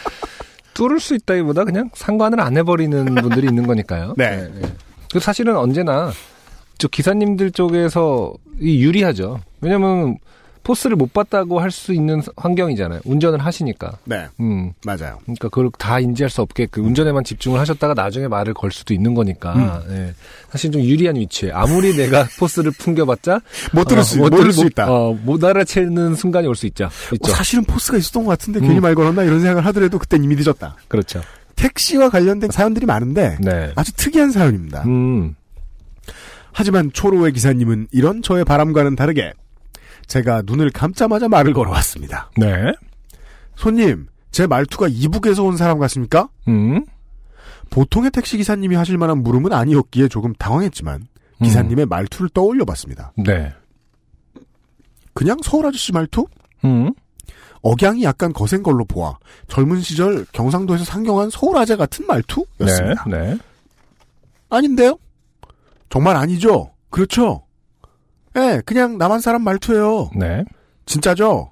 [0.73, 4.13] 뚫을 수 있다기보다 그냥 상관을 안 해버리는 분들이 있는 거니까요.
[4.17, 4.49] 네.
[5.11, 6.11] 그 사실은 언제나
[6.77, 9.39] 저 기사님들 쪽에서 이 유리하죠.
[9.61, 10.17] 왜냐면
[10.63, 12.99] 포스를 못 봤다고 할 수 있는 환경이잖아요.
[13.05, 13.97] 운전을 하시니까.
[14.05, 14.71] 네, 음.
[14.85, 15.17] 맞아요.
[15.23, 19.53] 그러니까 그걸 다 인지할 수 없게끔 운전에만 집중을 하셨다가 나중에 말을 걸 수도 있는 거니까.
[19.87, 19.95] 음.
[19.95, 20.13] 예.
[20.51, 23.39] 사실 좀 유리한 위치에 아무리 내가 포스를 풍겨봤자
[23.73, 24.91] 못 들을 수, 못못 들을 들- 수 못- 있다.
[24.91, 26.89] 어, 못 알아채는 순간이 올 수 있죠.
[27.13, 27.31] 있죠.
[27.31, 28.67] 어, 사실은 포스가 있었던 것 같은데 음.
[28.67, 30.75] 괜히 말 걸었나 이런 생각을 하더라도 그땐 이미 늦었다.
[30.87, 31.21] 그렇죠.
[31.55, 33.71] 택시와 관련된 사연들이 많은데 네.
[33.75, 34.83] 아주 특이한 사연입니다.
[34.85, 35.35] 음.
[36.51, 39.33] 하지만 초로의 기사님은 이런 저의 바람과는 다르게
[40.09, 42.31] 제가 눈을 감자마자 말을 걸어왔습니다.
[42.35, 42.73] 네.
[43.55, 46.29] 손님, 제 말투가 이북에서 온 사람 같습니까?
[46.47, 46.83] 음.
[47.69, 51.07] 보통의 택시 기사님이 하실 만한 물음은 아니었기에 조금 당황했지만
[51.43, 53.13] 기사님의 말투를 떠올려 봤습니다.
[53.15, 53.53] 네.
[55.13, 56.25] 그냥 서울 아저씨 말투?
[56.65, 56.91] 음.
[57.61, 63.05] 억양이 약간 거센 걸로 보아 젊은 시절 경상도에서 상경한 서울 아재 같은 말투였습니다.
[63.07, 63.17] 네.
[63.17, 63.37] 네.
[64.49, 64.97] 아닌데요?
[65.89, 66.71] 정말 아니죠?
[66.89, 67.43] 그렇죠?
[68.35, 70.11] 예, 그냥 남한 사람 말투예요.
[70.15, 70.43] 네.
[70.85, 71.51] 진짜죠?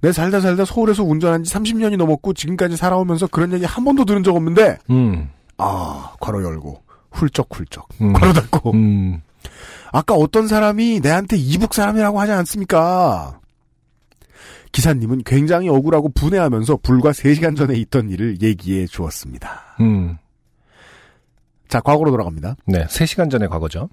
[0.00, 4.22] 내 살다 살다 서울에서 운전한 지 30년이 넘었고 지금까지 살아오면서 그런 얘기 한 번도 들은
[4.22, 5.30] 적 없는데 음.
[5.56, 8.12] 아, 괄호 열고 훌쩍훌쩍 음.
[8.12, 9.22] 괄호 닫고 음.
[9.92, 13.40] 아까 어떤 사람이 내한테 이북 사람이라고 하지 않습니까?
[14.72, 19.76] 기사님은 굉장히 억울하고 분해하면서 불과 3시간 전에 있던 일을 얘기해 주었습니다.
[19.80, 20.18] 음.
[21.68, 22.56] 자, 과거로 돌아갑니다.
[22.66, 22.84] 네.
[22.86, 23.88] 3시간 전의 과거죠.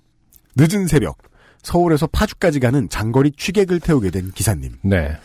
[0.58, 1.18] 늦은 새벽
[1.64, 4.78] 서울에서 파주까지 가는 장거리 취객을 태우게 된 기사님.
[4.82, 5.16] 네.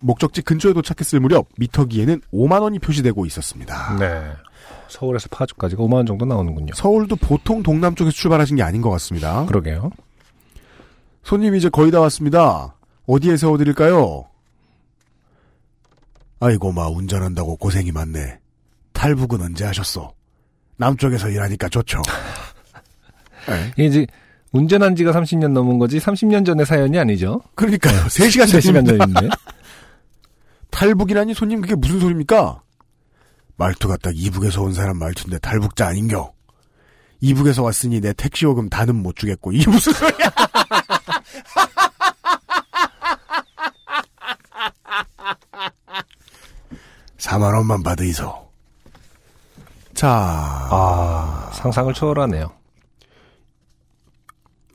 [0.00, 3.96] 목적지 근처에 도착했을 무렵 미터기에는 5만 원이 표시되고 있었습니다.
[3.98, 4.32] 네.
[4.88, 6.74] 서울에서 파주까지가 5만 원 정도 나오는군요.
[6.74, 9.44] 서울도 보통 동남 쪽에서 출발하신 게 아닌 것 같습니다.
[9.46, 9.90] 그러게요.
[11.22, 12.74] 손님 이제 거의 다 왔습니다.
[13.06, 14.24] 어디에 세워드릴까요?
[16.40, 18.38] 아이고 마 운전한다고 고생이 많네.
[18.92, 20.12] 탈북은 언제 하셨어?
[20.76, 22.00] 남쪽에서 일하니까 좋죠.
[23.46, 23.84] 네.
[23.86, 24.06] 이제
[24.52, 27.40] 운전한 지가 30년 넘은 거지 30년 전의 사연이 아니죠.
[27.54, 27.96] 그러니까요.
[28.06, 29.06] 3시간 3시간 전입니다.
[29.20, 29.28] 전인데.
[30.70, 32.62] 탈북이라니 손님 그게 무슨 소리입니까?
[33.56, 36.32] 말투가 딱 이북에서 온 사람 말투인데 탈북자 아닌겨.
[37.20, 40.30] 이북에서 왔으니 내 택시 요금 다는 못 주겠고 이게 무슨 소리야?
[47.18, 48.50] 사만 원만 받으이소.
[49.94, 50.08] 자,
[50.70, 52.50] 아, 상상을 초월하네요.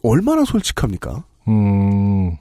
[0.10, 1.24] 얼마나 솔직합니까?
[1.48, 2.38] 음.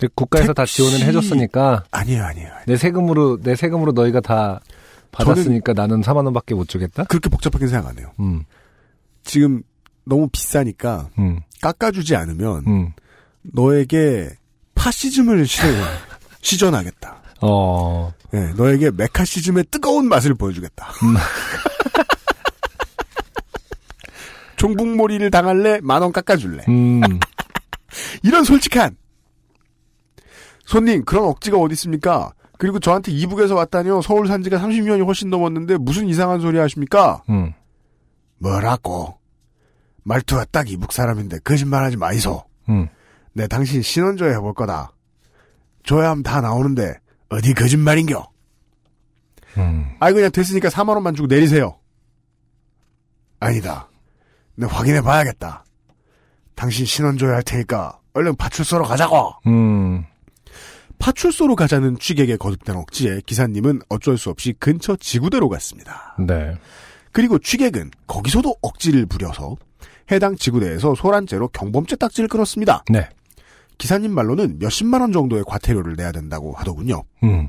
[0.00, 2.50] 그 국가에서 다 택시- 지원을 해줬으니까 아니에요, 아니에요.
[2.66, 4.60] 내 세금으로 내 세금으로 너희가 다
[5.12, 7.04] 받았으니까 나는 4만 원밖에 못 주겠다.
[7.04, 8.10] 그렇게 복잡하게 생각 안 해요.
[8.20, 8.44] 음,
[9.24, 9.62] 지금
[10.04, 12.92] 너무 비싸니까 음, 깎아주지 않으면 음.
[13.42, 14.30] 너에게
[14.74, 15.60] 파시즘을 시,
[16.42, 17.22] 시전하겠다.
[17.42, 20.86] 어, 예, 너에게 메카시즘의 뜨거운 맛을 보여주겠다.
[24.66, 24.76] 음.
[24.76, 25.80] 종북몰이를 당할래?
[25.82, 26.64] 만 원 깎아줄래?
[26.68, 27.00] 음,
[28.22, 28.96] 이런 솔직한
[30.64, 32.32] 손님 그런 억지가 어디 있습니까?
[32.58, 34.02] 그리고 저한테 이북에서 왔다니요.
[34.02, 37.22] 서울 산 지가 30년이 훨씬 넘었는데 무슨 이상한 소리 하십니까?
[37.28, 37.52] 음.
[38.38, 39.18] 뭐라고?
[40.04, 42.44] 말투가 딱 이북 사람인데 거짓말하지 마이소.
[42.68, 42.88] 음.
[43.32, 44.92] 내 당신 신원조회 해볼 거다.
[45.82, 46.94] 조회하면 다 나오는데
[47.30, 48.30] 어디 거짓말인겨?
[49.58, 49.90] 음.
[50.00, 51.78] 아이 그냥 됐으니까 4만 원만 주고 내리세요.
[53.40, 53.88] 아니다.
[54.54, 55.64] 내 확인해 봐야겠다.
[56.54, 59.32] 당신 신원조회 할 테니까 얼른 파출소로 가자고.
[59.46, 60.04] 음.
[60.98, 66.14] 파출소로 가자는 취객의 거듭된 억지에 기사님은 어쩔 수 없이 근처 지구대로 갔습니다.
[66.18, 66.54] 네.
[67.10, 69.56] 그리고 취객은 거기서도 억지를 부려서
[70.12, 72.84] 해당 지구대에서 소란죄로 경범죄 딱지를 끊었습니다.
[72.88, 73.08] 네.
[73.78, 77.02] 기사님 말로는 몇십만 원 정도의 과태료를 내야 된다고 하더군요.
[77.24, 77.48] 음.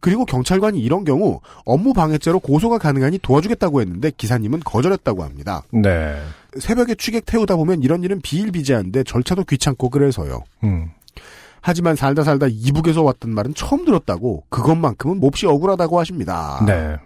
[0.00, 5.62] 그리고 경찰관이 이런 경우 업무 방해죄로 고소가 가능하니 도와주겠다고 했는데 기사님은 거절했다고 합니다.
[5.70, 6.16] 네.
[6.58, 10.42] 새벽에 취객 태우다 보면 이런 일은 비일비재한데 절차도 귀찮고 그래서요.
[10.64, 10.90] 음.
[11.60, 16.64] 하지만 살다 살다 이북에서 왔단 말은 처음 들었다고 그것만큼은 몹시 억울하다고 하십니다.
[16.66, 16.96] 네.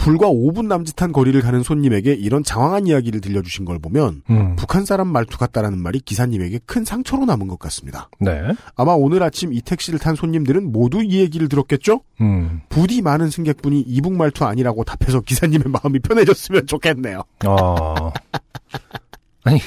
[0.00, 4.56] 불과 5분 남짓한 거리를 가는 손님에게 이런 장황한 이야기를 들려주신 걸 보면 음.
[4.56, 8.08] 북한 사람 말투 같다라는 말이 기사님에게 큰 상처로 남은 것 같습니다.
[8.18, 8.40] 네.
[8.76, 12.00] 아마 오늘 아침 이 택시를 탄 손님들은 모두 이 얘기를 들었겠죠?
[12.22, 12.62] 음.
[12.70, 17.22] 부디 많은 승객분이 이북 말투 아니라고 답해서 기사님의 마음이 편해졌으면 좋겠네요.
[17.46, 17.94] 어.
[19.44, 19.58] 아니,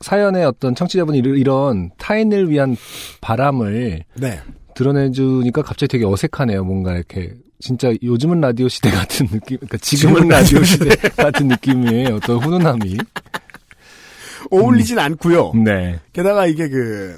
[0.00, 2.76] 사연의 어떤 청취자분이 이런- 타인을 위한
[3.20, 4.40] 바람을 네.
[4.74, 6.64] 드러내주니까 갑자기 되게 어색하네요.
[6.64, 12.06] 뭔가 이렇게 진짜 요즘은 라디오 시대 같은 느낌, 그러니까 지금은 지금은 라디오 시대 같은 느낌의
[12.08, 12.98] 어떤 훈훈함이.
[14.50, 15.52] 어울리진 않고요.
[15.54, 16.00] 네.
[16.12, 17.16] 게다가 이게 그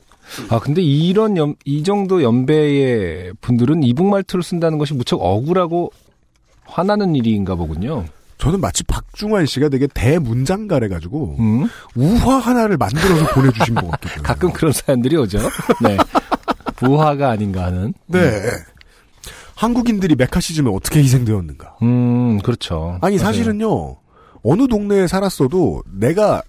[0.48, 5.92] 아 근데 이런 연, 이 정도 연배의 분들은 이북 말투를 쓴다는 것이 무척 억울하고
[6.64, 8.04] 화나는 일인가 보군요.
[8.38, 11.68] 저는 마치 박중환 씨가 되게 대문장가래 가지고 음?
[11.94, 14.20] 우화 하나를 만들어서 보내주신 것 같기도 해요.
[14.22, 15.38] 가끔 그런 사연들이 오죠.
[15.82, 15.96] 네.
[16.76, 17.94] 부화가 아닌가 하는.
[18.06, 18.20] 네.
[19.54, 21.76] 한국인들이 메카시즘에 어떻게 희생되었는가?
[21.82, 22.98] 음, 그렇죠.
[23.00, 23.18] 아니.
[23.18, 23.96] 사실은요
[24.42, 26.42] 어느 동네에 살았어도 내가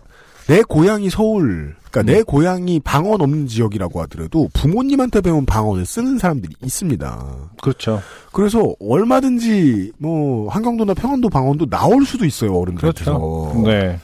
[0.47, 2.05] 내 고향이 서울, 그러니까 음.
[2.05, 7.49] 내 고향이 방언 없는 지역이라고 하더라도 부모님한테 배운 방언을 쓰는 사람들이 있습니다.
[7.61, 8.01] 그렇죠.
[8.31, 13.17] 그래서 얼마든지 뭐 한경도나 평안도 방언도 나올 수도 있어요 어른들한테서.
[13.17, 13.61] 그렇죠.
[13.65, 13.99] 네.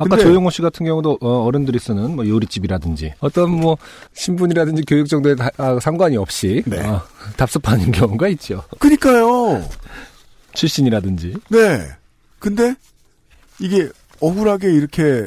[0.00, 3.76] 아까 조용호 씨 같은 경우도 어, 어른들이 쓰는 뭐 요리집이라든지 어떤 뭐
[4.14, 6.80] 신분이라든지 교육 정도에 다- 아, 상관이 없이 네.
[6.86, 7.02] 어,
[7.36, 8.62] 답습하는 경우가 있죠.
[8.78, 9.62] 그니까요.
[10.54, 11.34] 출신이라든지.
[11.50, 11.88] 네.
[12.38, 12.74] 근데
[13.60, 13.88] 이게
[14.20, 15.26] 억울하게 이렇게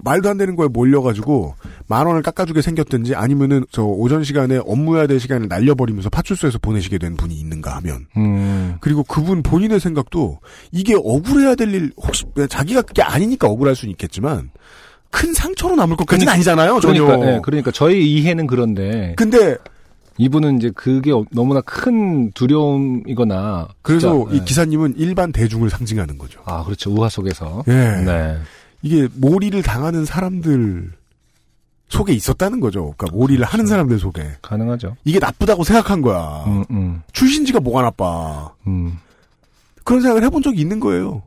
[0.00, 1.54] 말도 안 되는 거에 몰려가지고
[1.86, 7.16] 만 원을 깎아주게 생겼든지 아니면은 저 오전 시간에 업무해야 될 시간을 날려버리면서 파출소에서 보내시게 된
[7.16, 10.38] 분이 있는가 하면 음, 그리고 그분 본인의 생각도
[10.72, 14.50] 이게 억울해야 될 일 혹시 자기가 그게 아니니까 억울할 수는 있겠지만
[15.10, 17.04] 큰 상처로 남을 것까지는 그러니까- 아니잖아요 전혀.
[17.04, 19.56] 그러니까, 예, 그러니까 저희 이해는 그런데 근데
[20.18, 24.44] 이분은 이제 그게 어- 너무나 큰 두려움이거나 그래서 진짜, 이 예.
[24.44, 26.40] 기사님은 일반 대중을 상징하는 거죠.
[26.44, 27.72] 아 그렇죠 우화 속에서 예.
[27.72, 28.36] 네
[28.82, 30.92] 이게 몰이를 당하는 사람들
[31.88, 32.94] 속에 있었다는 거죠.
[32.96, 34.96] 그러니까 몰이를 하는 사람들 속에 가능하죠.
[35.04, 36.44] 이게 나쁘다고 생각한 거야.
[36.46, 38.52] 음, 음, 출신지가 뭐가 나빠.
[38.66, 38.98] 음.
[39.84, 41.22] 그런 생각을 해본 적이 있는 거예요.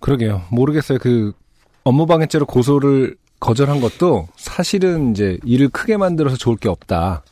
[0.00, 0.42] 그러게요.
[0.50, 0.98] 모르겠어요.
[0.98, 1.32] 그
[1.84, 7.22] 업무방해죄로 고소를 거절한 것도 사실은 이제 일을 크게 만들어서 좋을 게 없다.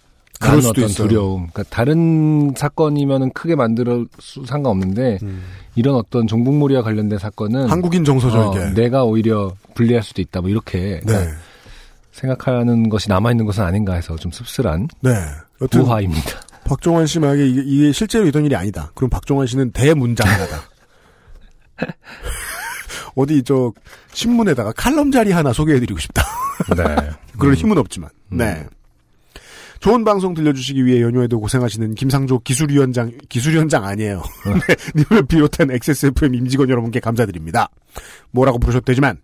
[0.42, 1.08] 그럴 수도 있어요.
[1.08, 1.48] 두려움.
[1.52, 5.18] 그러니까 다른 사건이면은 크게 만들어 수 상관없는데
[5.74, 8.82] 이런 어떤 종북몰이와 관련된 사건은 한국인 정서죠 어, 이게.
[8.82, 10.40] 내가 오히려 불리할 수도 있다.
[10.40, 11.28] 뭐 이렇게 네.
[12.12, 15.10] 생각하는 것이 남아 있는 것은 아닌가 해서 좀 씁쓸한 네.
[15.74, 16.40] 우화입니다.
[16.64, 18.90] 박종환 씨 만약에 이게, 이게 실제로 있던 일이 아니다.
[18.94, 20.62] 그럼 박종환 씨는 대문장가다.
[23.14, 23.72] 어디 저
[24.12, 26.22] 신문에다가 칼럼 자리 하나 소개해드리고 싶다.
[26.76, 27.10] 네.
[27.38, 28.10] 그럴 힘은 없지만.
[28.30, 28.64] 네.
[29.82, 34.22] 좋은 방송 들려주시기 위해 연휴에도 고생하시는 김상조 기술위원장, 기술위원장 아니에요.
[34.68, 37.68] 네, 님을 비롯한 XSFM 임직원 여러분께 감사드립니다.
[38.30, 39.18] 뭐라고 부르셨대지만,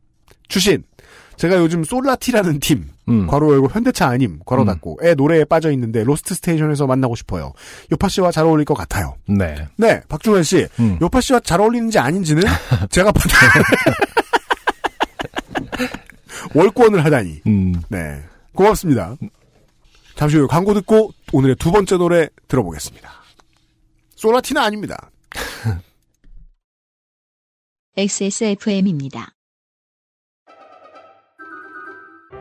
[0.49, 0.83] 출신,
[1.37, 3.29] 제가 요즘 솔라티라는 팀, 음.
[3.29, 7.53] 괄호 열고 현대차 아님, 괄호 닫고, 의 노래에 빠져 있는데 로스트 스테이션에서 만나고 싶어요.
[7.93, 9.15] 요파 씨와 잘 어울릴 것 같아요.
[9.29, 9.69] 네.
[9.77, 10.99] 네, 박중환 씨, 음.
[11.01, 12.43] 요파 씨와 잘 어울리는지 아닌지는
[12.91, 13.37] 제가 받아.
[16.53, 17.43] 월권을 하다니.
[17.47, 17.81] 음.
[17.89, 18.21] 네.
[18.55, 19.15] 고맙습니다.
[20.19, 23.09] 잠시 후에 광고 듣고 오늘의 두 번째 노래 들어보겠습니다.
[24.17, 25.13] 소라티는 아닙니다.
[27.97, 29.31] XSFM입니다.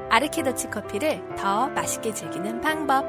[0.09, 3.05] 아르케더치 커피를 더 맛있게 즐기는 방법.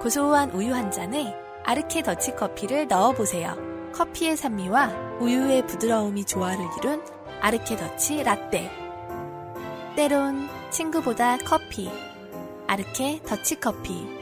[0.00, 3.54] 고소한 우유 한 잔에 아르케더치 커피를 넣어보세요.
[3.94, 7.00] 커피의 산미와 우유의 부드러움이 조화를 이룬
[7.40, 8.68] 아르케더치 라떼.
[9.94, 12.11] 때론 친구보다 커피.
[12.66, 14.21] 아르케 더치 커피.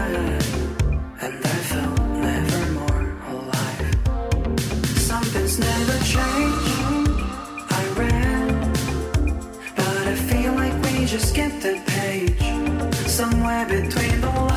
[13.67, 14.50] between the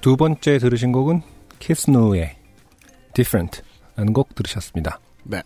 [0.00, 1.22] 두 번째 들으신 곡은
[1.58, 2.36] 키스누의
[3.14, 3.62] Different
[3.96, 5.00] 라는 곡 들으셨습니다.
[5.24, 5.42] 네.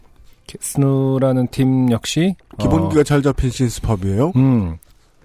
[0.46, 4.26] 키스누라는 팀 역시 기본기가 잘 잡힌 신스팝이에요.
[4.26, 4.76] 어, 음,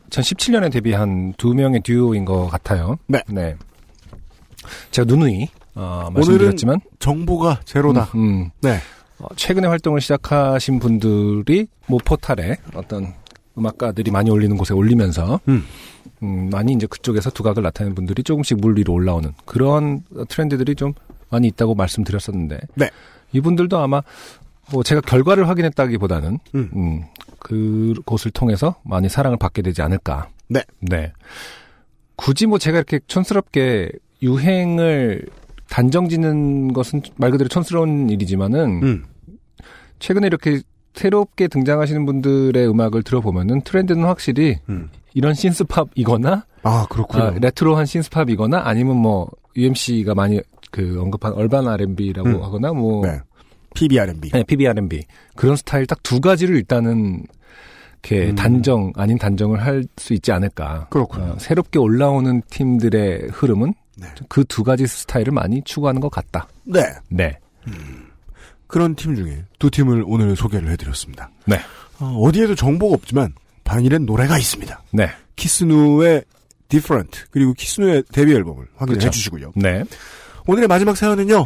[0.10, 2.98] 2017년에 데뷔한 두 명의 듀오인 것 같아요.
[3.08, 3.22] 네.
[4.92, 8.10] 제가 누누이 어, 말씀드렸지만 정보가 제로다.
[8.16, 8.80] 음, 음, 네.
[9.20, 13.14] 어, 최근에 활동을 시작하신 분들이 모 포탈에 어떤
[13.58, 15.66] 음악가들이 많이 올리는 곳에 올리면서 음.
[16.24, 20.94] 음, 많이 이제 그쪽에서 두각을 나타내는 분들이 조금씩 물 위로 올라오는 그런 트렌드들이 좀
[21.30, 22.90] 많이 있다고 말씀드렸었는데 네.
[23.34, 24.02] 이분들도 아마
[24.72, 26.70] 뭐 제가 결과를 확인했다기보다는 음.
[26.76, 27.04] 음,
[27.40, 30.30] 그곳을 통해서 많이 사랑을 받게 되지 않을까.
[30.48, 30.64] 네.
[30.80, 31.14] 네.
[32.16, 33.92] 굳이 뭐 제가 이렇게 촌스럽게
[34.22, 35.26] 유행을
[35.70, 39.06] 단정짓는 것은 말 그대로 촌스러운 일이지만은 음.
[40.00, 40.62] 최근에 이렇게
[40.94, 44.90] 새롭게 등장하시는 분들의 음악을 들어보면은 트렌드는 확실히 음.
[45.18, 47.24] 이런 신스팝이거나 아, 그렇군요.
[47.24, 50.40] 아, 레트로한 신스팝이거나 아니면 뭐 UMC가 많이
[50.70, 52.44] 그 언급한 얼반 R&B라고 음.
[52.44, 53.20] 하거나 뭐 네.
[53.74, 54.30] PBR&B.
[54.30, 55.06] 네, PBR&B
[55.36, 57.24] 그런 스타일 딱 두 가지를 일단은
[58.04, 58.36] 이렇게 음.
[58.36, 60.86] 단정 아닌 단정을 할 수 있지 않을까.
[60.92, 61.32] 그렇군요.
[61.32, 64.08] 어, 새롭게 올라오는 팀들의 흐름은 네.
[64.30, 66.48] 그두 가지 스타일을 많이 추구하는 것 같다.
[66.64, 66.82] 네.
[67.10, 67.40] 네,
[68.68, 71.32] 그런 팀 중에 두 팀을 오늘 소개를 해드렸습니다.
[71.46, 71.58] 네,
[72.00, 73.34] 어, 디에도 정보가 없지만
[73.68, 74.82] 반일엔 노래가 있습니다.
[74.94, 76.24] 네, 키스누의
[76.70, 79.12] Different 그리고 키스누의 데뷔 앨범을 확인해 그렇죠.
[79.12, 79.52] 주시고요.
[79.56, 79.84] 네,
[80.48, 81.46] 오늘의 마지막 사연은요.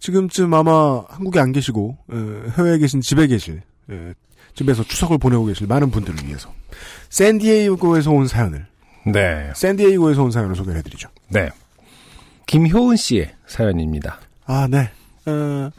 [0.00, 4.14] 지금쯤 아마 한국에 안 계시고 어, 해외에 계신 집에 계실 에,
[4.54, 6.52] 집에서 추석을 보내고 계실 많은 분들을 위해서
[7.10, 8.66] 샌디에이고에서 온 사연을
[9.06, 11.08] 네, 샌디에이고에서 온 사연을 소개해 드리죠.
[11.28, 11.48] 네.
[12.46, 14.20] 김효은 씨의 사연입니다.
[14.46, 14.90] 아, 네.
[15.26, 15.70] 어,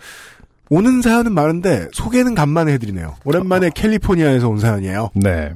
[0.69, 3.15] 오는 사연은 많은데 소개는 간만에 해드리네요.
[3.25, 5.09] 오랜만에 캘리포니아에서 온 사연이에요.
[5.15, 5.51] 네.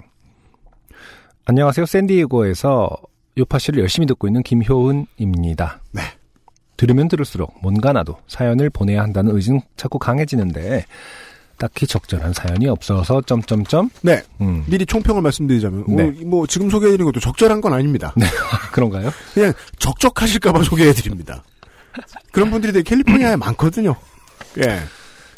[1.45, 1.85] 안녕하세요.
[1.85, 2.89] 샌디에고에서
[3.37, 5.81] 요파 씨를 열심히 듣고 있는 김효은입니다.
[5.91, 6.01] 네.
[6.77, 10.85] 들으면 들을수록 뭔가 나도 사연을 보내야 한다는 의지는 자꾸 강해지는데
[11.57, 14.23] 딱히 적절한 사연이 없어서 점점점 네.
[14.41, 16.05] 음 미리 총평을 말씀드리자면 네.
[16.25, 18.15] 뭐 지금 소개해드린 것도 적절한 건 아닙니다.
[18.71, 19.11] 그런가요?
[19.35, 21.43] 그냥 적적하실까봐 소개해드립니다.
[22.31, 23.95] 그런 분들이 되게 캘리포니아에 많거든요.
[24.57, 24.79] 예.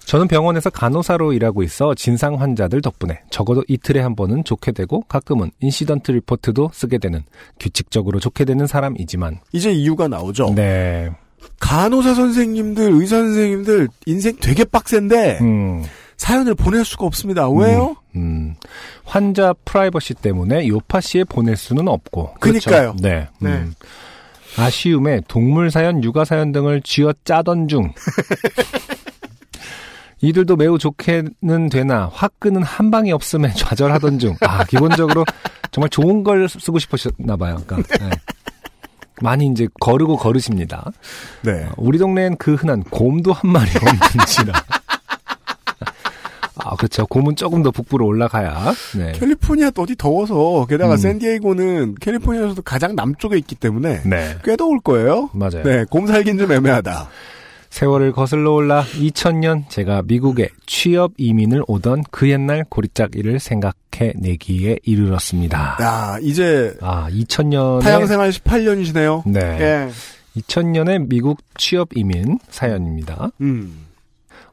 [0.06, 5.52] 저는 병원에서 간호사로 일하고 있어 진상 환자들 덕분에 적어도 이틀에 한 번은 좋게 되고 가끔은
[5.60, 7.24] 인시던트 리포트도 쓰게 되는
[7.60, 10.54] 규칙적으로 좋게 되는 사람이지만 이제 이유가 나오죠.
[10.56, 11.10] 네.
[11.60, 15.84] 간호사 선생님들, 의사 선생님들 인생 되게 빡센데 음.
[16.18, 17.50] 사연을 보낼 수가 없습니다.
[17.50, 17.96] 왜요?
[18.16, 18.56] 음,
[19.04, 22.36] 환자 프라이버시 때문에 요파 씨에 보낼 수는 없고.
[22.40, 22.94] 그니까요.
[22.94, 22.96] 그렇죠?
[23.02, 23.28] 네.
[23.40, 23.50] 네.
[23.50, 23.74] 음.
[24.58, 27.92] 아쉬움에 동물 사연, 육아 사연 등을 쥐어 짜던 중.
[30.26, 34.36] 이들도 매우 좋게는 되나 화끈은 한 방이 없음에 좌절하던 중.
[34.42, 35.24] 아 기본적으로
[35.72, 37.58] 정말 좋은 걸 쓰고 싶으셨나 봐요.
[37.68, 38.10] 그러니까 네.
[39.22, 40.92] 많이 이제 거르고 거르십니다.
[41.44, 41.66] 네.
[41.66, 44.54] 어, 우리 동네엔 그 흔한 곰도 한 마리 없는지라.
[46.58, 47.06] 아 그렇죠.
[47.06, 48.74] 곰은 조금 더 북부로 올라가야.
[48.98, 49.12] 네.
[49.12, 50.98] 캘리포니아도 어디 더워서 게다가 음.
[50.98, 54.38] 샌디에이고는 캘리포니아에서도 가장 남쪽에 있기 때문에 네.
[54.44, 55.30] 꽤 더울 거예요.
[55.34, 55.64] 맞아요.
[55.64, 57.10] 네, 곰 살긴 좀 애매하다.
[57.76, 65.76] 세월을 거슬러 올라 2000년 제가 미국에 취업 이민을 오던 그 옛날 고리짝이를 생각해 내기에 이르렀습니다.
[65.82, 69.24] 야, 이제 아, 2000년에 타양생활 18년이시네요.
[69.30, 69.42] 네.
[69.60, 69.90] 예.
[70.40, 73.32] 2000년에 미국 취업 이민 사연입니다.
[73.42, 73.86] 음.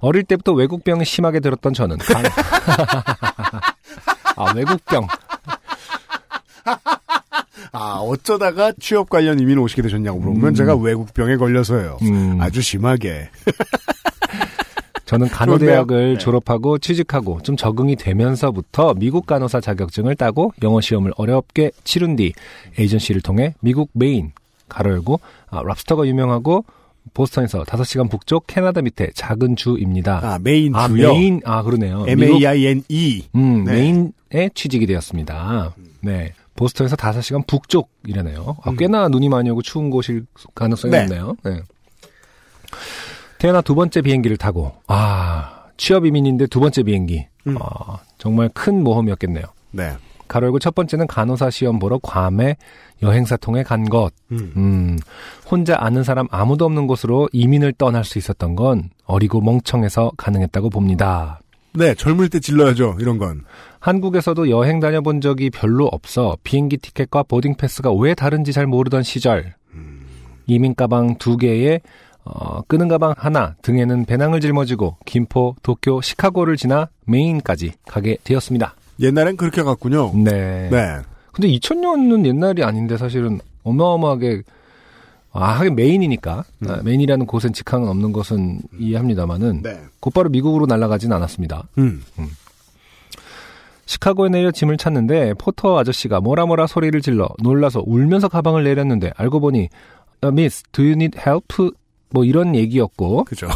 [0.01, 2.25] 어릴 때부터 외국병이 심하게 들었던 저는 간-
[4.35, 5.07] 아, 외국병.
[7.73, 10.55] 아, 어쩌다가 취업 관련 이민 오시게 되셨냐고 물어보면 음.
[10.55, 11.99] 제가 외국병에 걸려서요.
[12.03, 13.31] 음, 아주 심하게.
[15.07, 16.15] 저는 간호대학을?
[16.15, 16.19] 네.
[16.19, 22.33] 졸업하고 취직하고 좀 적응이 되면서부터 미국 간호사 자격증을 따고 영어 시험을 어렵게 치른 뒤
[22.79, 24.33] 에이전시를 통해 미국 메인
[24.69, 25.21] 가로 열고
[25.51, 26.65] 아, 랍스터가 유명하고
[27.15, 30.21] 보스턴에서 5시간 북쪽 캐나다 밑에 작은 주입니다.
[30.23, 31.13] 아, 메인 아, 주요.
[31.13, 32.05] 메인 아 그러네요.
[32.05, 33.25] 미국 M-A-I-N-E.
[33.35, 33.73] 음, 네.
[33.73, 35.75] 메인에 취직이 되었습니다.
[36.01, 36.33] 네.
[36.63, 38.57] 보스턴에서 5시간 북쪽이라네요.
[38.63, 38.77] 아, 음.
[38.77, 41.01] 꽤나 눈이 많이 오고 추운 곳일 가능성이 네.
[41.01, 41.37] 높네요.
[41.43, 41.61] 네.
[43.39, 47.27] 태어나 두 번째 비행기를 타고, 아, 취업 이민인데 두 번째 비행기.
[47.49, 47.57] 음.
[47.61, 49.45] 아, 정말 큰 모험이었겠네요.
[49.73, 49.97] 네.
[50.29, 52.57] 괄호 열고 첫 번째는 간호사 시험 보러 괌에
[53.03, 54.13] 여행사 통해 간 것.
[54.31, 54.53] 음.
[54.57, 54.99] 음,
[55.51, 61.42] 혼자 아는 사람 아무도 없는 곳으로 이민을 떠날 수 있었던 건 어리고 멍청해서 가능했다고 봅니다.
[61.75, 63.45] 네, 젊을 때 질러야죠, 이런 건.
[63.81, 69.55] 한국에서도 여행 다녀본 적이 별로 없어 비행기 티켓과 보딩 패스가 왜 다른지 잘 모르던 시절
[70.47, 71.81] 이민 가방 두 개에
[72.25, 78.77] 어, 끄는 가방 하나 등에는 배낭을 짊어지고 김포, 도쿄, 시카고를 지나 메인까지 가게 되었습니다.
[79.01, 80.13] 옛날엔 그렇게 갔군요.
[80.15, 80.69] 네.
[80.71, 80.99] 네.
[81.33, 84.43] 근데 2000년은 옛날이 아닌데 사실은 어마어마하게
[85.33, 89.81] 아, 하긴 메인이니까 아, 메인이라는 곳엔 직항은 없는 것은 이해합니다만은 네.
[90.01, 91.69] 곧바로 미국으로 날아가진 않았습니다.
[91.79, 92.03] 음.
[93.87, 99.41] 시카고에 내려 짐을 찾는데 포터 아저씨가 뭐라 뭐라 소리를 질러 놀라서 울면서 가방을 내렸는데 알고
[99.41, 99.69] 보니
[100.23, 101.71] 어, Miss, do you need help?
[102.11, 103.49] 뭐 이런 얘기였고 그죠.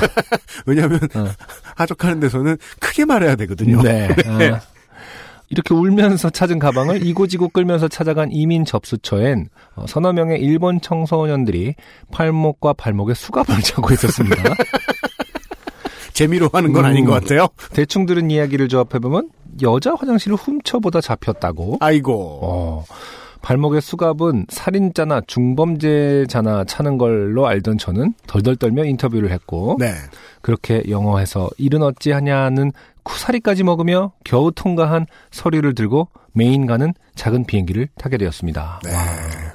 [0.66, 1.26] 왜냐하면 어.
[1.74, 3.82] 하적하는 데서는 크게 말해야 되거든요.
[3.82, 4.08] 네.
[4.26, 4.60] 아,
[5.48, 11.74] 이렇게 울면서 찾은 가방을 이고지고 끌면서 찾아간 이민 접수처엔 어, 서너 명의 일본 청소년들이
[12.10, 14.42] 팔목과 발목에 수갑을 차고 있었습니다.
[16.12, 17.06] 재미로 하는 건 아닌 음.
[17.06, 17.48] 것 같아요.
[17.72, 19.30] 대충 들은 이야기를 조합해보면
[19.62, 22.38] 여자 화장실을 훔쳐보다 잡혔다고 아이고.
[22.42, 22.84] 어,
[23.42, 29.92] 발목의 수갑은 살인자나 중범죄자나 차는 걸로 알던 저는 덜덜 떨며 인터뷰를 했고 네.
[30.40, 32.72] 그렇게 영어해서 일은 어찌하냐는
[33.04, 38.80] 쿠사리까지 먹으며 겨우 통과한 서류를 들고 메인 가는 작은 비행기를 타게 되었습니다.
[38.84, 38.90] 네.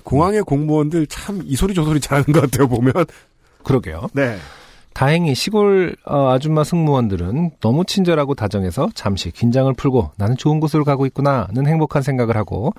[0.03, 2.93] 공항의 공무원들 참 이 소리 저 소리 잘하는 것 같아요, 보면.
[3.63, 4.07] 그러게요.
[4.13, 4.37] 네.
[4.93, 11.05] 다행히 시골 어, 아줌마 승무원들은 너무 친절하고 다정해서 잠시 긴장을 풀고 나는 좋은 곳으로 가고
[11.05, 12.73] 있구나는 행복한 생각을 하고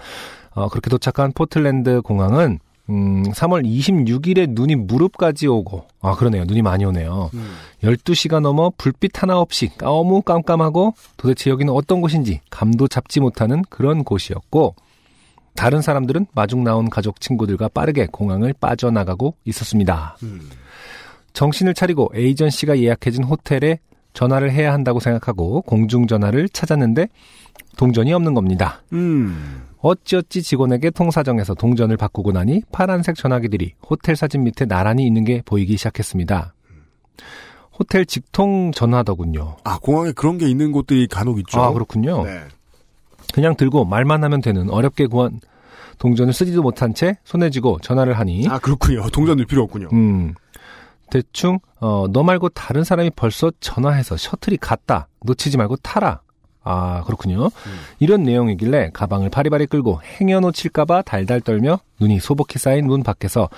[0.52, 2.58] 어, 그렇게 도착한 포틀랜드 공항은
[2.90, 5.86] 음, 3월 26일에 눈이 무릎까지 오고.
[6.00, 6.44] 아 그러네요.
[6.44, 7.30] 눈이 많이 오네요.
[7.82, 14.02] 12시가 넘어 불빛 하나 없이 너무 깜깜하고 도대체 여기는 어떤 곳인지 감도 잡지 못하는 그런
[14.04, 14.74] 곳이었고
[15.54, 20.16] 다른 사람들은 마중 나온 가족 친구들과 빠르게 공항을 빠져나가고 있었습니다.
[21.32, 23.78] 정신을 차리고 에이전시가 예약해진 호텔에
[24.12, 27.08] 전화를 해야 한다고 생각하고 공중전화를 찾았는데
[27.76, 28.82] 동전이 없는 겁니다.
[28.92, 29.66] 음.
[29.80, 35.76] 어찌어찌 직원에게 통사정에서 동전을 바꾸고 나니 파란색 전화기들이 호텔 사진 밑에 나란히 있는 게 보이기
[35.76, 36.54] 시작했습니다.
[37.78, 39.56] 호텔 직통 전화더군요.
[39.64, 41.62] 아, 공항에 그런 게 있는 곳들이 간혹 있죠.
[41.62, 42.24] 아, 그렇군요.
[42.24, 42.42] 네.
[43.32, 45.40] 그냥 들고 말만 하면 되는 어렵게 구한
[45.98, 49.06] 동전을 쓰지도 못한 채 손에 쥐고 전화를 하니 아, 그렇군요.
[49.12, 49.88] 동전 넣을 필요 없군요.
[49.92, 50.34] 음.
[51.10, 55.08] 대충 어, 너 말고 다른 사람이 벌써 전화해서 셔틀이 갔다.
[55.24, 56.20] 놓치지 말고 타라.
[56.62, 57.50] 아 그렇군요.
[57.98, 63.48] 이런 내용이길래 가방을 바리바리 끌고 행여 놓칠까봐 달달 떨며 눈이 소복히 쌓인 문 밖에서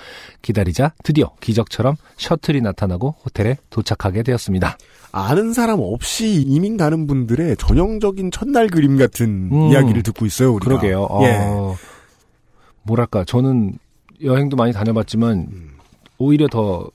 [0.41, 4.77] 기다리자 드디어 기적처럼 셔틀이 나타나고 호텔에 도착하게 되었습니다.
[5.11, 9.71] 아는 사람 없이 이민 가는 분들의 전형적인 첫날 그림 같은 음.
[9.71, 10.65] 이야기를 듣고 있어요, 우리가.
[10.69, 11.07] 그러게요.
[11.21, 11.37] 예.
[11.39, 11.75] 어,
[12.83, 13.77] 뭐랄까 저는
[14.23, 15.77] 여행도 많이 다녀봤지만 음.
[16.17, 16.89] 오히려 더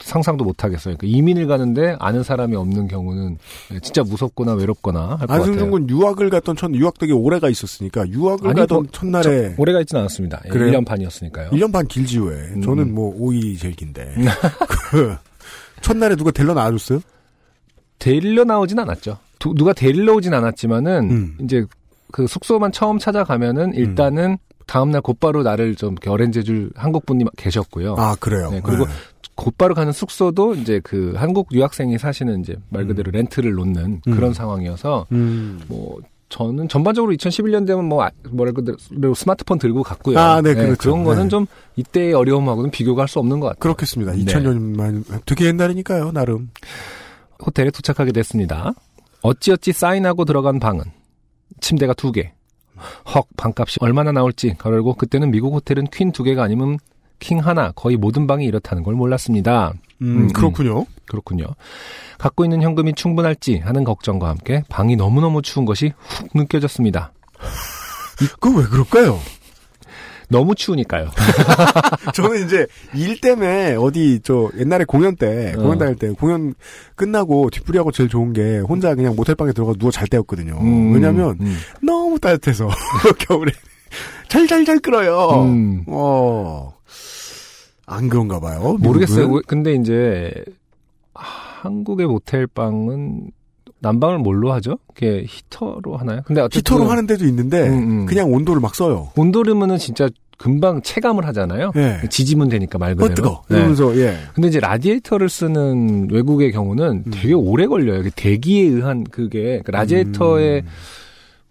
[0.00, 0.96] 상상도 못 하겠어요.
[0.96, 3.38] 그러니까 이민을 가는데 아는 사람이 없는 경우는
[3.82, 5.70] 진짜 무섭거나 외롭거나 할것 안승준 같아요.
[5.70, 10.00] 군 유학을 갔던 첫, 유학 되게 오래가 있었으니까, 유학을 아니, 가던 뭐, 첫날에, 오래가 있지는
[10.02, 10.42] 않았습니다.
[10.46, 10.70] 예, 그래요?
[10.72, 11.50] 1년 반이었으니까요.
[11.50, 12.34] 1년 반 길지 왜.
[12.54, 12.62] 음.
[12.62, 14.14] 저는 뭐, 오이 제일 긴데.
[14.90, 15.16] 그,
[15.80, 17.00] 첫날에 누가 데려 놔줬어요?
[17.98, 19.18] 데리러 나오진 않았죠.
[19.38, 21.38] 두- 누가 데리러 오진 않았지만은 음.
[21.42, 21.64] 이제
[22.12, 27.94] 그 숙소만 처음 찾아가면은 일단은 다음날 곧바로 나를 좀 어렌지해줄 한국 분이 계셨고요.
[27.98, 28.50] 아 그래요.
[28.50, 28.86] 네, 그리고
[29.34, 34.14] 곧바로 가는 숙소도 이제 그 한국 유학생이 사시는 이제 말 그대로 렌트를 놓는 음.
[34.14, 35.60] 그런 상황이어서 음.
[35.68, 35.98] 뭐
[36.28, 40.18] 저는 전반적으로 2011년 되면 뭐 아- 뭐라 그대로 스마트폰 들고 갔고요.
[40.18, 40.90] 아, 네, 그렇죠.
[40.90, 41.28] 런 거는 네.
[41.28, 41.46] 좀
[41.76, 43.60] 이때의 어려움하고는 비교가 할수 없는 것 같아요.
[43.60, 44.12] 그렇겠습니다.
[44.12, 44.24] 네.
[44.24, 46.50] 2000년만 되게 옛날이니까요, 나름.
[47.44, 48.72] 호텔에 도착하게 됐습니다.
[49.22, 50.84] 어찌어찌 사인하고 들어간 방은
[51.60, 52.32] 침대가 두 개.
[53.14, 56.78] 헉 방값이 얼마나 나올지 가르고 그때는 미국 호텔은 퀸 두 개가 아니면
[57.18, 59.72] 킹 하나 거의 모든 방이 이렇다는 걸 몰랐습니다.
[60.02, 60.84] 음, 음, 그렇군요.
[61.06, 61.46] 그렇군요.
[62.18, 67.12] 갖고 있는 현금이 충분할지 하는 걱정과 함께 방이 너무너무 추운 것이 훅 느껴졌습니다.
[68.40, 69.18] 그거 왜 그럴까요?
[70.34, 71.10] 너무 추우니까요.
[72.12, 75.62] 저는 이제 일 때문에 어디 저 옛날에 공연 때 어.
[75.62, 76.54] 공연 다닐 때 공연
[76.96, 80.58] 끝나고 뒤풀이하고 제일 좋은 게 혼자 그냥 모텔 방에 들어가 누워 잘 때였거든요.
[80.60, 82.68] 음, 왜냐하면 음, 너무 따뜻해서
[83.28, 83.52] 겨울에
[84.28, 85.44] 잘잘잘 끓어요.
[85.44, 85.84] 음.
[85.86, 86.74] 어.
[87.86, 88.76] 안 그런가 봐요.
[88.80, 89.20] 모르겠어요.
[89.28, 89.36] 미국은?
[89.36, 90.32] 왜- 근데 이제
[91.14, 93.30] 한국의 모텔 방은
[93.80, 94.78] 난방을 뭘로 하죠?
[94.94, 96.22] 그게 히터로 하나요?
[96.24, 98.06] 근데 히터로 하는 데도 있는데 음, 음.
[98.06, 99.10] 그냥 온도를 막 써요.
[99.14, 100.08] 온도르면은 진짜
[100.38, 101.72] 금방 체감을 하잖아요.
[101.76, 102.00] 예.
[102.08, 103.14] 지지면 되니까 말어 그대로.
[103.14, 103.42] 뜨거.
[103.48, 103.56] 네.
[103.56, 104.16] 이러면서 예.
[104.34, 107.10] 근데 이제 라디에이터를 쓰는 외국의 경우는 음.
[107.12, 108.02] 되게 오래 걸려요.
[108.02, 110.66] 그 대기에 의한 그게 그 라디에이터의 음.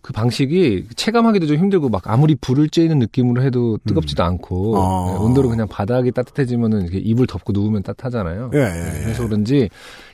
[0.02, 5.12] 그 방식이 체감하기도 좀 힘들고 막 아무리 불을 쬐는 느낌으로 해도 뜨겁지도 않고 아.
[5.14, 8.52] 네, 온도를 그냥 바닥이 따뜻해지면은 이렇게 이불 덮고 누우면 따뜻하잖아요.
[8.54, 9.04] 예, 예, 네, 예.
[9.04, 9.70] 그래서 그런지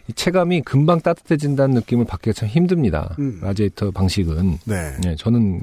[0.08, 3.16] 이 체감이 금방 따뜻해진다는 느낌을 받기가 참 힘듭니다.
[3.18, 3.40] 음.
[3.42, 4.60] 라디에이터 방식은.
[4.66, 4.92] 네.
[5.04, 5.62] 네, 저는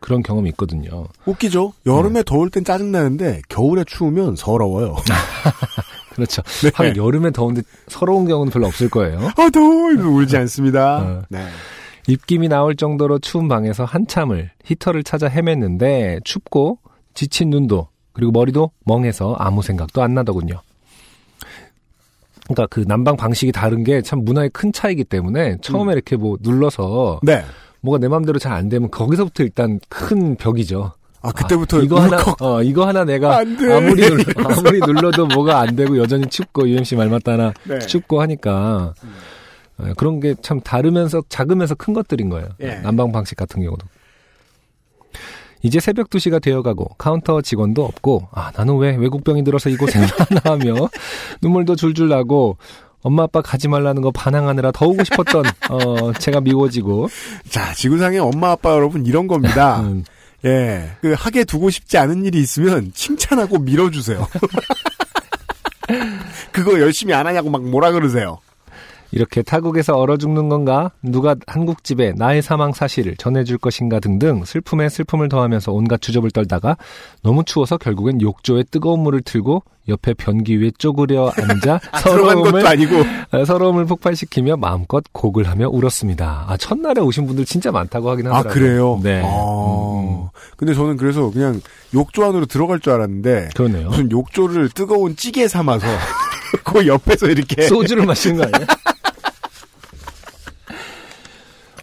[0.00, 1.06] 그런 경험이 있거든요.
[1.26, 1.72] 웃기죠.
[1.84, 1.92] 네.
[1.92, 4.96] 여름에 더울 땐 짜증 나는데 겨울에 추우면 서러워요.
[6.14, 6.42] 그렇죠.
[6.62, 6.70] 네.
[6.74, 9.18] 하긴 여름에 더운데 서러운 경우는 별로 없을 거예요.
[9.36, 10.98] 아 더워 울지 않습니다.
[10.98, 11.22] 어.
[11.28, 11.46] 네.
[12.06, 16.78] 입김이 나올 정도로 추운 방에서 한참을 히터를 찾아 헤맸는데 춥고
[17.14, 20.60] 지친 눈도 그리고 머리도 멍해서 아무 생각도 안 나더군요.
[22.44, 27.20] 그러니까 그 난방 방식이 다른 게 참 문화의 큰 차이기 때문에 처음에 이렇게 뭐 눌러서
[27.22, 27.44] 네.
[27.80, 30.92] 뭐가 내 맘대로 잘 안 되면 거기서부터 일단 큰 벽이죠.
[31.20, 32.42] 아 그때부터 아, 이거 하나 울컥.
[32.42, 33.38] 어 이거 하나 내가.
[33.38, 37.78] 아무리 눌러, 아무리 눌러도 뭐가 안 되고 여전히 춥고 UMC 말마따나 네.
[37.80, 38.94] 춥고 하니까
[39.78, 42.48] 어, 그런 게 참 다르면서 작으면서 큰 것들인 거예요.
[42.60, 42.74] 예.
[42.76, 43.86] 난방 방식 같은 경우도.
[45.62, 49.98] 이제 새벽 2시가 되어가고 카운터 직원도 없고 아 나는 왜 외국병이 들어서 이곳에
[50.30, 50.88] 왔나 하며
[51.42, 52.58] 눈물도 줄줄 나고
[53.08, 57.08] 엄마 아빠 가지 말라는 거 반항하느라 더 오고 싶었던 어 제가 미워지고
[57.48, 59.80] 자 지구상의 엄마 아빠 여러분 이런 겁니다.
[59.88, 60.04] 음,
[60.44, 60.90] 예.
[61.00, 64.28] 그 하게 두고 싶지 않은 일이 있으면 칭찬하고 밀어주세요.
[66.52, 68.40] 그거 열심히 안 하냐고 막 뭐라 그러세요.
[69.10, 70.90] 이렇게 타국에서 얼어 죽는 건가?
[71.02, 76.76] 누가 한국집에 나의 사망 사실을 전해줄 것인가 등등 슬픔에 슬픔을 더하면서 온갖 주접을 떨다가
[77.22, 82.96] 너무 추워서 결국엔 욕조에 뜨거운 물을 틀고 옆에 변기 위에 쪼그려 앉아 아, 서러움을, 아니고.
[83.30, 86.44] 아, 서러움을 폭발시키며 마음껏 곡을 하며 울었습니다.
[86.46, 88.52] 아, 첫날에 오신 분들 진짜 많다고 하긴 아 하더라고요.
[88.52, 89.00] 그래요.
[89.02, 89.22] 네.
[89.24, 90.28] 아, 음, 음.
[90.58, 91.60] 근데 저는 그래서 그냥
[91.94, 93.88] 욕조 안으로 들어갈 줄 알았는데 그러네요.
[93.88, 95.86] 무슨 욕조를 뜨거운 찌개 삼아서
[96.64, 98.66] 그 옆에서 이렇게 소주를 마시는 거 아니에요?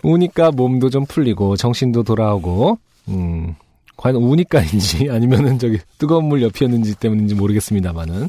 [0.06, 2.78] 우니까 몸도 좀 풀리고 정신도 돌아오고
[3.10, 3.56] 음
[3.98, 8.28] 과연 우니까인지 아니면은 저기 뜨거운 물 옆이었는지 때문인지 모르겠습니다만은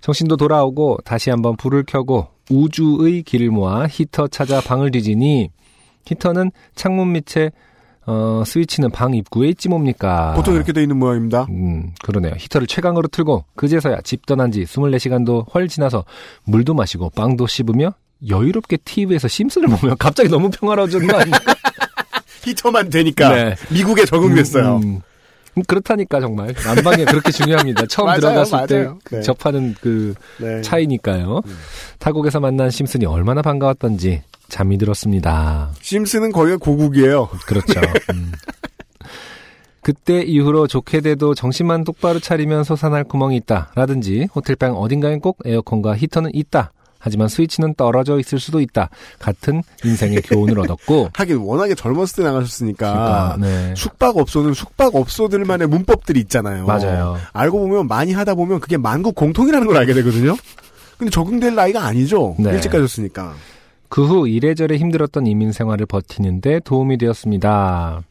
[0.00, 5.50] 정신도 돌아오고 다시 한번 불을 켜고 우주의 길을 모아 히터 찾아 방을 뒤지니
[6.06, 7.50] 히터는 창문 밑에
[8.06, 10.32] 어 스위치는 방 입구에 있지 뭡니까?
[10.34, 11.46] 보통 이렇게 돼 있는 모양입니다.
[11.50, 12.32] 음, 그러네요.
[12.38, 16.04] 히터를 최강으로 틀고 그제서야 집 떠난 지 24시간도 헐 지나서
[16.44, 17.92] 물도 마시고 빵도 씹으며
[18.26, 21.54] 여유롭게 TV에서 심슨을 보며 갑자기 너무 평화로워진 거 아닙니까?
[22.44, 23.54] 히터만 되니까 네.
[23.70, 24.76] 미국에 적응됐어요.
[24.76, 25.00] 음,
[25.56, 27.86] 음, 그렇다니까 정말 난방이 그렇게 중요합니다.
[27.90, 28.98] 처음 맞아요, 들어갔을 때 맞아요.
[29.10, 29.20] 네.
[29.22, 30.62] 접하는 그 네.
[30.62, 31.42] 차이니까요.
[31.98, 35.70] 타국에서 만난 심슨이 얼마나 반가웠던지 잠이 들었습니다.
[35.82, 37.28] 심슨은 거기가 고국이에요.
[37.46, 37.80] 그렇죠.
[38.14, 38.32] 음.
[39.82, 43.72] 그때 이후로 좋게 돼도 정신만 똑바로 차리면 솟아날 구멍이 있다.
[43.74, 46.72] 라든지 호텔방 어딘가엔 꼭 에어컨과 히터는 있다.
[47.08, 48.90] 하지만 스위치는 떨어져 있을 수도 있다.
[49.18, 51.08] 같은 인생의 교훈을 얻었고.
[51.16, 53.74] 하긴 워낙에 젊었을 때 나가셨으니까 그러니까, 네.
[53.74, 56.66] 숙박업소는 숙박업소들만의 문법들이 있잖아요.
[56.66, 57.16] 맞아요.
[57.32, 60.36] 알고 보면 많이 하다 보면 그게 만국 공통이라는 걸 알게 되거든요.
[60.98, 62.36] 근데 적응될 나이가 아니죠.
[62.38, 62.50] 네.
[62.50, 63.34] 일찍 가셨으니까.
[63.88, 68.02] 그 후 이래저래 힘들었던 이민 생활을 버티는데 도움이 되었습니다.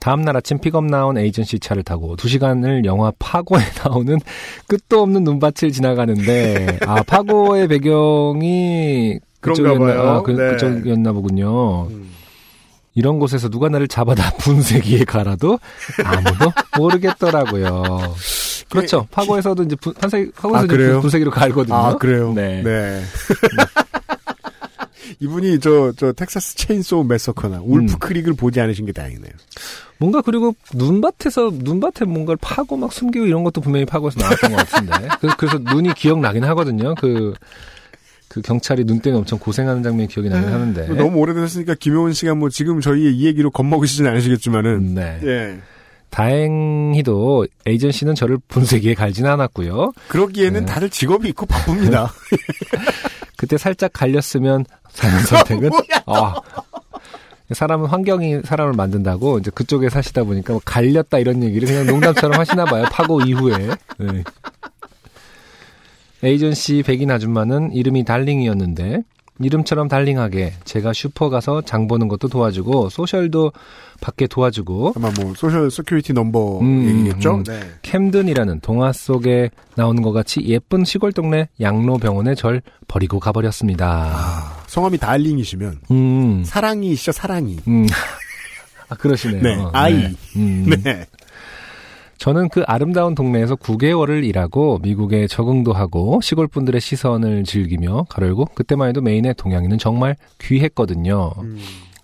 [0.00, 4.18] 다음 날 아침 픽업 나온 에이전시 차를 타고 2시간을 영화 파고에 나오는
[4.66, 9.98] 끝도 없는 눈밭을 지나가는데 아 파고의 배경이 그쪽이었나-.
[9.98, 10.52] 아, 그, 네.
[10.52, 11.86] 그쪽이었나 보군요.
[11.88, 12.10] 음.
[12.94, 15.58] 이런 곳에서 누가 나를 잡아다 분쇄기에 갈아도
[16.04, 18.14] 아무도 모르겠더라고요.
[18.68, 19.06] 그렇죠.
[19.10, 21.76] 파고에서도 이제 분, 판세, 파고에서 아, 분쇄기로 갈거든요.
[21.76, 22.32] 아, 그래요?
[22.32, 22.62] 네.
[22.62, 23.00] 네.
[25.20, 27.98] 이분이 저, 저, 텍사스 체인소우 매서커나 울프 음.
[27.98, 29.32] 크릭을 보지 않으신 게 다행이네요.
[29.98, 35.08] 뭔가 그리고 눈밭에서 눈밭에 뭔가를 파고 막 숨기고 이런 것도 분명히 파고에서 나왔던 것 같은데.
[35.20, 36.94] 그, 그래서 눈이 기억나긴 하거든요.
[36.94, 37.34] 그,
[38.28, 40.88] 그 경찰이 눈 때문에 엄청 고생하는 장면이 기억이 나긴 하는데.
[40.94, 44.94] 너무 오래됐으니까 김효은 씨가 뭐 지금 저희의 이 얘기로 겁먹으시진 않으시겠지만은.
[44.94, 45.20] 네.
[45.22, 45.58] 예.
[46.08, 49.92] 다행히도 에이전시는 저를 분쇄기에 갈진 않았고요.
[50.08, 50.66] 그러기에는 네.
[50.66, 52.12] 다들 직업이 있고 바쁩니다.
[53.36, 55.70] 그때 살짝 갈렸으면 사는 선택은
[56.06, 56.34] 아,
[57.52, 62.64] 사람은 환경이 사람을 만든다고 이제 그쪽에 사시다 보니까 뭐 갈렸다 이런 얘기를 그냥 농담처럼 하시나
[62.64, 62.84] 봐요.
[62.90, 63.56] 파고 이후에.
[63.98, 64.24] 네.
[66.22, 69.02] 에이전시 백인 아줌마는 이름이 달링이었는데
[69.40, 73.52] 이름처럼 darling하게 제가 슈퍼 가서 장 보는 것도 도와주고 social도
[74.00, 77.36] 받게 도와주고 아마 뭐 social security number 음, 얘기겠죠?
[77.36, 77.44] 음.
[77.44, 77.60] 네.
[77.82, 84.12] 캠든이라는 동화 속에 나오는 것 같이 예쁜 시골 동네 양로 병원에 절 버리고 가버렸습니다.
[84.14, 87.58] 아, 성함이 달링이시면 음, 사랑이시죠, 사랑이.
[87.68, 87.86] 음.
[88.88, 89.42] 아, 그러시네요.
[89.42, 89.94] 네, 아이.
[89.94, 90.14] 네.
[90.36, 90.70] 음.
[90.82, 91.06] 네.
[92.18, 98.90] 저는 그 아름다운 동네에서 9개월을 일하고 미국에 적응도 하고 시골 분들의 시선을 즐기며 가르고 그때만
[98.90, 101.32] 해도 메인의 동양인은 정말 귀했거든요.
[101.38, 101.58] 음.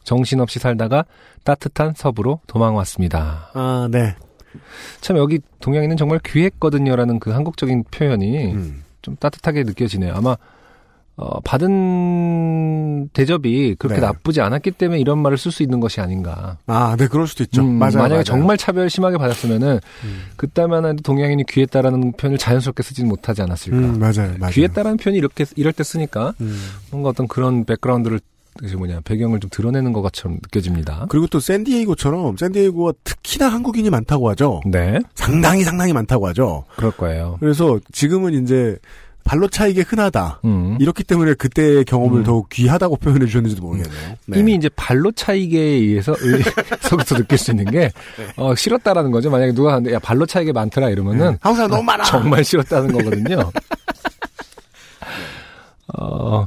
[0.07, 1.04] 정신없이 살다가
[1.44, 3.50] 따뜻한 서부로 도망왔습니다.
[3.52, 4.14] 아, 네.
[5.02, 8.84] 참 여기 동양인은 정말 귀했거든요라는 그 한국적인 표현이 음.
[9.02, 10.14] 좀 따뜻하게 느껴지네요.
[10.14, 10.36] 아마
[11.16, 14.07] 어, 받은 대접이 그렇게 네.
[14.07, 16.59] 나쁘지 않았기 때문에 이런 말을 쓸 수 있는 것이 아닌가.
[16.66, 17.62] 아, 네, 그럴 수도 있죠.
[17.62, 17.96] 음, 맞아요.
[17.96, 18.22] 만약에 맞아요.
[18.22, 20.22] 정말 차별 심하게 받았으면은 음.
[20.36, 23.76] 그때만 해도 동양인이 귀했다라는 표현을 자연스럽게 쓰지는 못하지 않았을까.
[23.76, 24.52] 음, 맞아요, 맞아요.
[24.52, 26.57] 귀했다라는 표현이 이렇게 이럴 때 쓰니까 음.
[26.90, 28.20] 뭔가 어떤 그런 백그라운드를
[28.59, 31.07] 그 뭐냐 배경을 좀 드러내는 것 것처럼 느껴집니다.
[31.09, 34.61] 그리고 또 샌디에이고처럼 샌디에이고가 특히나 한국인이 많다고 하죠.
[34.66, 36.64] 네, 상당히 상당히 많다고 하죠.
[36.76, 37.36] 그럴 거예요.
[37.40, 38.78] 그래서 지금은 이제
[39.26, 40.40] 발로 차이게 흔하다.
[40.44, 40.78] 음.
[40.80, 42.24] 이렇기 때문에 그때의 경험을 음.
[42.24, 44.14] 더욱 귀하다고 표현해 주셨는지도 모르겠네요.
[44.26, 44.38] 네.
[44.38, 48.26] 이미 이제 발로 차이게 의해서 의서부터 느낄 수 있는 게 네.
[48.36, 49.28] 어, 싫었다라는 거죠.
[49.28, 52.04] 만약에 누가 하는데 야 발로 차이게 많더라 이러면은 한국 사람 너무 많아.
[52.04, 53.50] 정말 싫었다는 거거든요.
[55.98, 56.46] 어,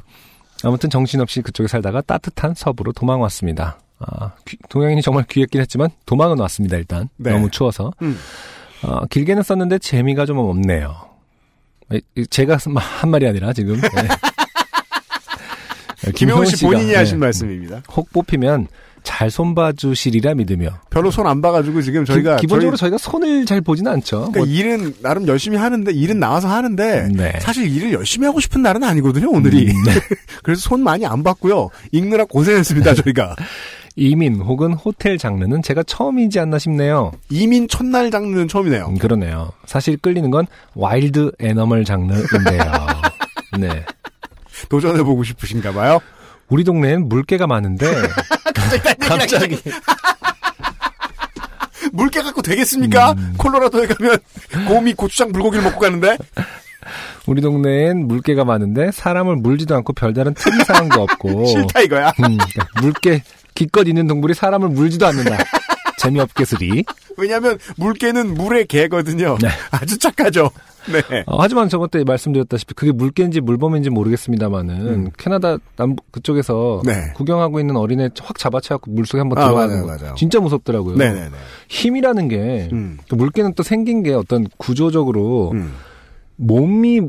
[0.63, 3.79] 아무튼 정신없이 그쪽에 살다가 따뜻한 서부로 도망 왔습니다.
[3.99, 7.09] 아, 귀- 동양인이 정말 귀했긴 했지만 도망은 왔습니다, 일단.
[7.17, 7.31] 네.
[7.31, 7.91] 너무 추워서.
[8.01, 8.17] 음.
[8.83, 10.95] 어, 길게는 썼는데 재미가 좀 없네요.
[12.29, 13.79] 제가 한 말이 아니라 지금.
[13.81, 13.89] 네.
[16.15, 17.81] 김효은 씨 본인이 네, 하신 말씀입니다.
[17.91, 18.67] 혹 뽑히면
[19.03, 20.69] 잘 손봐주시리라 믿으며.
[20.89, 24.31] 별로 손 안 봐가지고 지금 저희가 기, 본적으로 저희, 가 손을 잘 보지는 않죠.
[24.31, 27.39] 그러니까 일은 나름 열심히 하는데 일은 나와서 하는데 뭐 네.
[27.39, 29.67] 사실 일을 열심히 하고 싶은 날은 아니거든요 오늘이.
[29.69, 29.91] 음, 네.
[30.43, 31.69] 그래서 손 많이 안 봤고요.
[31.91, 33.35] 읽느라 고생했습니다 저희가.
[33.95, 37.11] 이민 혹은 호텔 장르는 제가 처음이지 않나 싶네요.
[37.29, 38.85] 이민 첫날 장르는 처음이네요.
[38.87, 39.51] 음, 그러네요.
[39.65, 40.45] 사실 끌리는 건
[40.75, 42.61] wild animal 장르인데요.
[43.59, 43.83] 네.
[44.69, 45.99] 도전해보고 싶으신가 봐요.
[46.47, 47.85] 우리 동네엔 물개가 많은데
[48.99, 49.57] 갑자기
[51.91, 53.13] 물개 갖고 되겠습니까?
[53.13, 53.33] 음.
[53.37, 54.17] 콜로라도에 가면
[54.67, 56.17] 곰이 고추장 불고기를 먹고 가는데
[57.25, 62.09] 우리 동네엔 물개가 많은데 사람을 물지도 않고 별다른 특이 사항도 없고 싫다 이거야.
[62.19, 63.23] 음, 그러니까 물개
[63.55, 65.37] 기껏 있는 동물이 사람을 물지도 않는다.
[65.99, 66.85] 재미없게스리.
[67.17, 69.37] 왜냐하면 물개는 물의 개거든요.
[69.41, 69.49] 네.
[69.71, 70.49] 아주 착하죠.
[70.91, 71.23] 네.
[71.27, 75.09] 어, 하지만 저번 때 말씀드렸다시피 그게 물개인지 물범인지 모르겠습니다만은 음.
[75.17, 77.11] 캐나다 남부 그쪽에서 네.
[77.15, 80.15] 구경하고 있는 어린애 확 잡아채갖고 물속에 한번 아, 들어가는 맞아요, 거 맞아요.
[80.15, 80.95] 진짜 무섭더라고요.
[80.97, 81.29] 네네네.
[81.69, 82.97] 힘이라는 게 음.
[83.07, 85.73] 또 물개는 또 생긴 게 어떤 구조적으로 음.
[86.37, 87.01] 몸이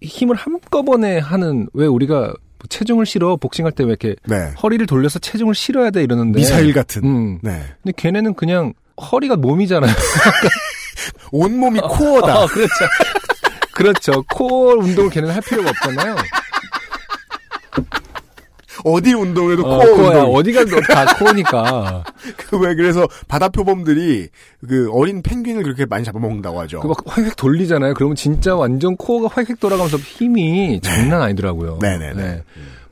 [0.00, 2.32] 힘을 한꺼번에 하는 왜 우리가
[2.68, 4.50] 체중을 실어 복싱할 때 왜 이렇게 네.
[4.62, 7.04] 허리를 돌려서 체중을 실어야 돼 이러는데 미사일 같은.
[7.04, 7.38] 음.
[7.42, 7.62] 네.
[7.82, 9.92] 근데 걔네는 그냥 허리가 몸이잖아요.
[11.32, 12.42] 온 몸이 코어다.
[12.42, 12.72] 어, 그렇죠.
[13.78, 14.22] 그렇죠.
[14.30, 16.16] 코어 운동을 걔네는 할 필요가 없잖아요.
[18.84, 20.06] 어디 운동에도 어, 코어.
[20.08, 20.34] 운동.
[20.36, 22.04] 어디가 다 코어니까.
[22.36, 24.28] 그 왜 그래서 바다 표범들이
[24.68, 26.80] 그 어린 펭귄을 그렇게 많이 잡아먹는다고 하죠.
[26.80, 27.94] 그막 획획 돌리잖아요.
[27.94, 31.78] 그러면 진짜 완전 코어가 획획 돌아가면서 힘이 장난 아니더라고요.
[31.82, 32.14] 네네네.
[32.22, 32.42] 네.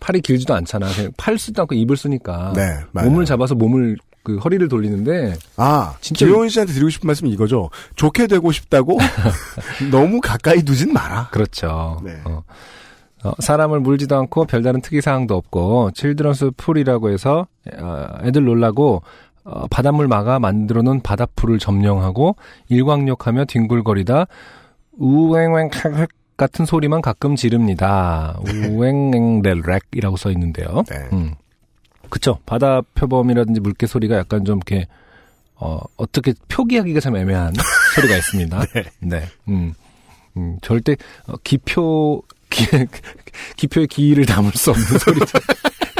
[0.00, 0.88] 팔이 길지도 않잖아.
[0.94, 2.52] 그냥 팔 쓰지도 않고 입을 쓰니까.
[2.54, 2.62] 네.
[2.92, 3.96] 몸을 잡아서 몸을
[4.26, 7.70] 그 허리를 돌리는데 아, 진짜- 김효은 씨한테 드리고 싶은 말씀이 이거죠.
[7.94, 8.98] 좋게 되고 싶다고
[9.92, 11.28] 너무 가까이 두진 마라.
[11.30, 12.00] 그렇죠.
[12.04, 12.10] 네.
[12.24, 12.42] 어.
[13.22, 17.46] 어, 사람을 물지도 않고 별다른 특이 사항도 없고 칠드런스 풀이라고 해서
[17.78, 19.02] 어, 애들 놀라고
[19.44, 22.34] 어, 바닷물 막아 만들어 놓은 바닷풀을 점령하고
[22.68, 24.26] 일광욕하며 뒹굴거리다
[24.98, 28.36] 우웽웽 같은 소리만 가끔 지릅니다.
[28.44, 30.82] 우앵앵렐렉이라고 써 있는데요.
[30.90, 30.96] 네.
[31.12, 31.34] 음.
[32.16, 32.38] 그쵸.
[32.46, 34.86] 바다 표범이라든지 물개 소리가 약간 좀 이렇게,
[35.56, 37.52] 어, 어떻게 표기하기가 참 애매한
[37.94, 38.64] 소리가 있습니다.
[39.00, 39.28] 네.
[39.48, 39.74] 음.
[40.38, 40.96] 음, 절대,
[41.26, 42.64] 어, 기표, 기,
[43.58, 45.38] 기표의 기를 담을 수 없는 소리죠.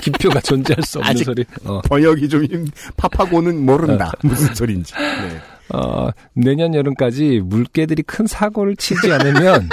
[0.01, 1.45] 기표가 존재할 수 없는 소리.
[1.65, 4.11] 어, 번역이 좀 힘, 파파고는 모른다.
[4.23, 4.95] 무슨 소리인지.
[4.95, 5.77] 네.
[5.77, 9.69] 어, 내년 여름까지 물개들이 큰 사고를 치지 않으면,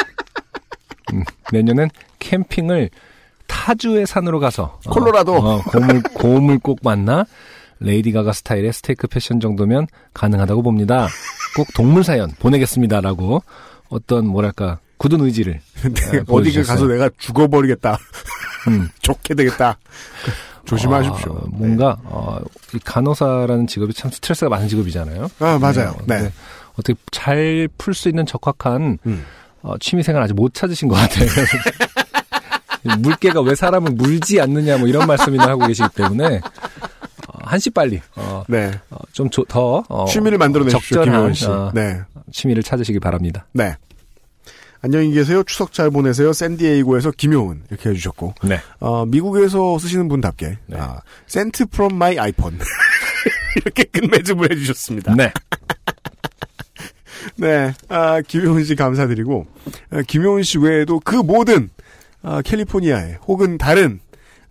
[1.14, 1.24] 음,
[1.54, 1.89] 내년엔
[2.20, 2.89] 캠핑을
[3.54, 5.36] 타주의 산으로 가서, 어, 콜로라도.
[5.36, 7.26] 어, 곰을, 곰을 꼭 만나,
[7.80, 11.08] 레이디 가가 스타일의 스테이크 패션 정도면 가능하다고 봅니다.
[11.56, 13.43] 꼭 동물 사연 보내겠습니다라고
[13.89, 16.66] 어떤 뭐랄까 굳은 의지를 내가 네, 어디가 보여주셨어요.
[16.76, 17.97] 가서 내가 죽어버리겠다.
[18.70, 18.89] 음.
[19.01, 19.78] 좋게 되겠다.
[20.66, 21.32] 조심하십시오.
[21.32, 22.39] 어, 뭔가 어,
[22.74, 25.30] 이 간호사라는 직업이 참 스트레스가 많은 직업이잖아요.
[25.39, 25.95] 아, 맞아요.
[26.08, 26.18] 네.
[26.20, 26.32] 근데
[26.74, 29.26] 어떻게 잘 풀 수 있는 적합한 음.
[29.62, 31.28] 어, 취미생활 아직 못 찾으신 것 같아요.
[33.00, 36.42] 물개가 왜 사람을 물지 않느냐 뭐 이런 말씀이나 하고 계시기 때문에
[37.28, 38.72] 어, 한시 빨리 어, 네.
[38.90, 41.46] 어, 좀더 어, 취미를 만들어 내십시오, 적절한 김효은 씨.
[41.48, 42.02] 어, 네.
[42.32, 43.46] 취미를 찾으시기 바랍니다.
[43.54, 43.76] 네.
[44.86, 45.44] 안녕히 계세요.
[45.44, 46.34] 추석 잘 보내세요.
[46.34, 48.60] 샌디에이고에서 김효은 이렇게 해주셨고 네.
[48.82, 50.78] 어, 미국에서 쓰시는 분답게 네.
[50.78, 52.58] 아, sent from my iPhone
[53.56, 55.16] 이렇게 끝맺음을 해주셨습니다.
[55.16, 55.32] 네.
[57.38, 59.48] 네, 아, 김효은 씨 감사드리고
[59.92, 61.70] 아, 김효은 씨 외에도 그 모든
[62.24, 64.00] 아, 캘리포니아에 혹은 다른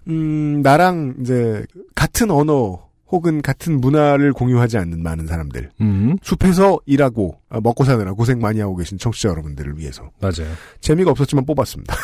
[0.09, 1.64] 음, 나랑 이제
[1.95, 8.12] 같은 언어 혹은 같은 문화를 공유하지 않는 많은 사람들 음, 숲에서 일하고 아, 먹고 사느라
[8.12, 10.53] 고생 많이 하고 계신 청취자 여러분들을 위해서 맞아요.
[10.81, 11.95] 재미가 없었지만 뽑았습니다.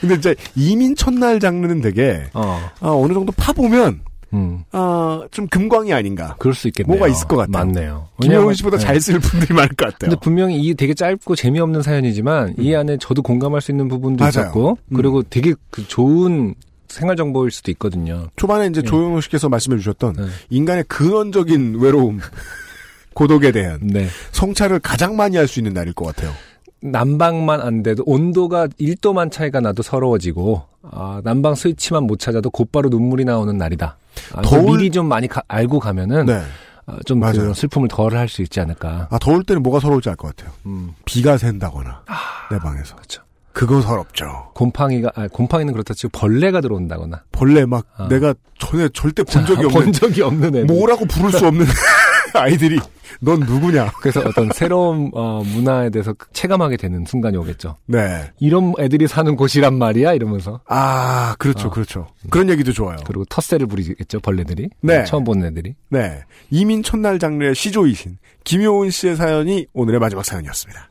[0.00, 4.00] 근데 이제 이민 첫날 장르는 되게 어, 아, 어느 정도 파 보면
[4.34, 6.36] 음, 아, 좀 금광이 아닌가.
[6.38, 6.96] 그럴 수 있겠네요.
[6.96, 7.64] 뭐가 있을 것 같아요.
[7.64, 8.08] 맞네요.
[8.22, 8.84] 왜냐하면- 씨보다 네.
[8.84, 10.10] 잘쓸 분들이 많을 것 같아요.
[10.10, 14.28] 근데 분명히 이게 되게 짧고 재미없는 사연이지만 이 안에 저도 공감할 수 있는 부분도 맞아요.
[14.30, 14.96] 있었고 음.
[14.96, 16.54] 그리고 되게 그 좋은
[16.88, 18.28] 생활 정보일 수도 있거든요.
[18.36, 18.86] 초반에 이제 네.
[18.88, 20.22] 조영호 씨께서 말씀해 주셨던 네.
[20.50, 22.18] 인간의 근원적인 외로움,
[23.14, 24.06] 고독에 대한 네.
[24.32, 26.32] 성찰을 가장 많이 할 수 있는 날일 것 같아요.
[26.80, 33.24] 난방만 안 돼도 온도가 1도만 차이가 나도 서러워지고 아, 난방 스위치만 못 찾아도 곧바로 눈물이
[33.24, 33.96] 나오는 날이다.
[34.34, 36.40] 아, 더울- 미리 좀 많이 가- 알고 가면은 네.
[36.86, 37.48] 아, 좀 맞아요.
[37.48, 39.08] 그 슬픔을 덜 할 수 있지 않을까.
[39.10, 40.54] 아, 더울 때는 뭐가 서러울지 알 것 같아요.
[40.66, 42.02] 음, 비가 샌다거나,
[42.50, 42.96] 내 방에서.
[42.96, 43.22] 그렇죠.
[43.58, 44.52] 그거 서럽죠.
[44.54, 48.06] 곰팡이가 아, 곰팡이는 그렇다 치고 벌레가 들어온다거나 벌레 막 아.
[48.06, 50.66] 내가 전에 절대 본 적이 본 없는 적이 없는 애들.
[50.66, 51.66] 뭐라고 부를 수 없는
[52.34, 52.78] 아이들이
[53.20, 53.90] 넌 누구냐?
[54.00, 57.78] 그래서 어떤 새로운 어, 문화에 대해서 체감하게 되는 순간이 오겠죠.
[57.86, 58.30] 네.
[58.38, 61.70] 이런 애들이 사는 곳이란 말이야 이러면서 아, 그렇죠, 어.
[61.72, 62.06] 그렇죠.
[62.30, 62.98] 그런 얘기도 좋아요.
[63.06, 65.02] 그리고 텃세를 부리겠죠 벌레들이 네.
[65.02, 66.22] 처음 보는 애들이 네.
[66.50, 70.90] 이민 첫날 장르의 시조이신 김효은 씨의 사연이 오늘의 마지막 사연이었습니다.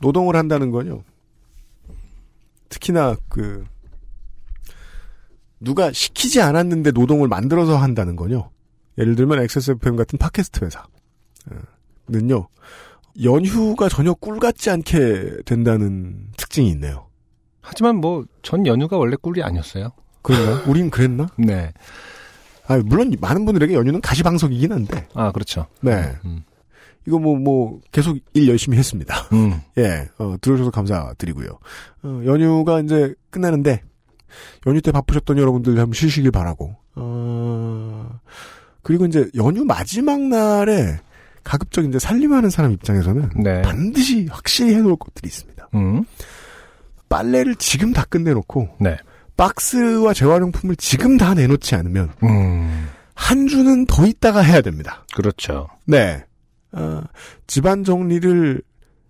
[0.00, 1.02] 노동을 한다는 건요.
[2.68, 3.64] 특히나 그
[5.60, 8.50] 누가 시키지 않았는데 노동을 만들어서 한다는 건요.
[8.98, 10.60] 예를 들면 XSFM 같은 팟캐스트
[12.08, 12.48] 회사는요.
[13.22, 17.06] 연휴가 전혀 꿀 같지 않게 된다는 특징이 있네요.
[17.60, 19.90] 하지만 뭐 전 연휴가 원래 꿀이 아니었어요.
[20.22, 20.64] 그런가?
[20.70, 21.26] 우린 그랬나?
[21.36, 21.72] 네.
[22.66, 25.06] 아, 물론 많은 분들에게 연휴는 가시방석이긴 한데.
[25.14, 25.66] 아 그렇죠.
[25.80, 26.14] 네.
[26.24, 26.42] 음.
[27.06, 29.14] 이거 뭐, 뭐, 계속 일 열심히 했습니다.
[29.32, 29.60] 음.
[29.78, 31.48] 예, 어, 들어주셔서 감사드리고요.
[32.02, 33.82] 어, 연휴가 이제 끝나는데,
[34.66, 36.76] 연휴 때 바쁘셨던 여러분들 한번 쉬시길 바라고.
[36.96, 38.20] 어,
[38.82, 40.98] 그리고 이제 연휴 마지막 날에
[41.42, 43.62] 가급적 이제 살림하는 사람 입장에서는 네.
[43.62, 45.68] 반드시 확실히 해놓을 것들이 있습니다.
[45.74, 46.04] 음.
[47.08, 48.96] 빨래를 지금 다 끝내놓고, 네.
[49.36, 52.88] 박스와 재활용품을 지금 다 내놓지 않으면, 음.
[53.14, 55.04] 한 주는 더 있다가 해야 됩니다.
[55.14, 55.68] 그렇죠.
[55.86, 56.24] 네.
[56.72, 57.02] 어,
[57.46, 58.62] 집안 정리를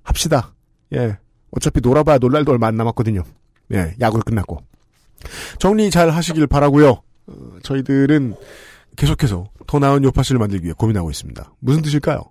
[0.02, 0.54] 합시다.
[0.94, 1.18] 예.
[1.50, 3.22] 어차피 놀아봐야 놀 날도 얼마 안 남았거든요.
[3.72, 3.94] 예.
[4.00, 4.58] 야구 끝났고.
[5.58, 8.34] 정리 잘 하시길 바라고요 어, 저희들은
[8.96, 11.52] 계속해서 더 나은 요파씨를 만들기 위해 고민하고 있습니다.
[11.60, 12.22] 무슨 뜻일까요?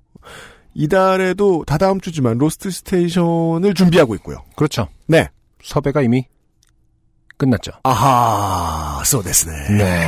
[0.74, 4.44] 이달에도 다다음 주지만 Lost Station을 준비하고 있고요.
[4.56, 4.88] 그렇죠.
[5.08, 5.30] 네.
[5.64, 6.26] 섭외가 이미
[7.38, 7.72] 끝났죠.
[7.84, 9.70] 아하, そうですね.
[9.78, 10.08] 네.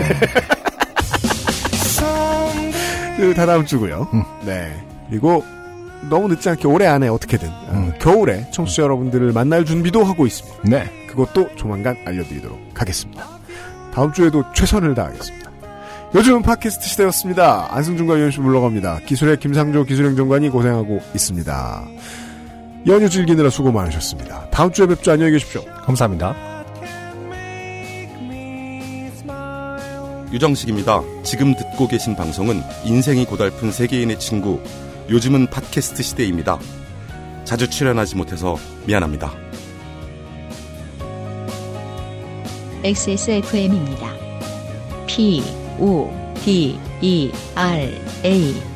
[3.18, 4.08] 그 다다음 주고요.
[4.14, 4.24] 음.
[4.46, 4.91] 네.
[5.12, 5.44] 그리고
[6.10, 7.94] 너무 늦지 않게 올해 안에 어떻게든 어, 음.
[8.00, 10.62] 겨울에 청취자 여러분들을 만날 준비도 하고 있습니다.
[10.64, 10.90] 네.
[11.08, 13.28] 그것도 조만간 알려드리도록 하겠습니다.
[13.94, 15.52] 다음 주에도 최선을 다하겠습니다.
[16.16, 17.68] 요즘은 팟캐스트 시대였습니다.
[17.76, 19.02] 안승준과 유현씨 물러갑니다.
[19.06, 21.84] 기술의 김상조 기술행정관이 고생하고 있습니다.
[22.88, 24.50] 연휴 즐기느라 수고 많으셨습니다.
[24.50, 25.12] 다음 주에 뵙죠.
[25.12, 25.64] 안녕히 계십시오.
[25.86, 26.36] 감사합니다.
[30.32, 31.02] 유정식입니다.
[31.24, 34.62] 지금 듣고 계신 방송은 인생이 고달픈 세계인의 친구,
[35.12, 36.58] 요즘은 팟캐스트 시대입니다.
[37.44, 39.34] 자주 출연하지 못해서 미안합니다.
[42.82, 44.10] XSFM입니다.
[45.08, 45.44] P,
[45.80, 46.10] O,
[46.46, 48.71] D, E, R, A.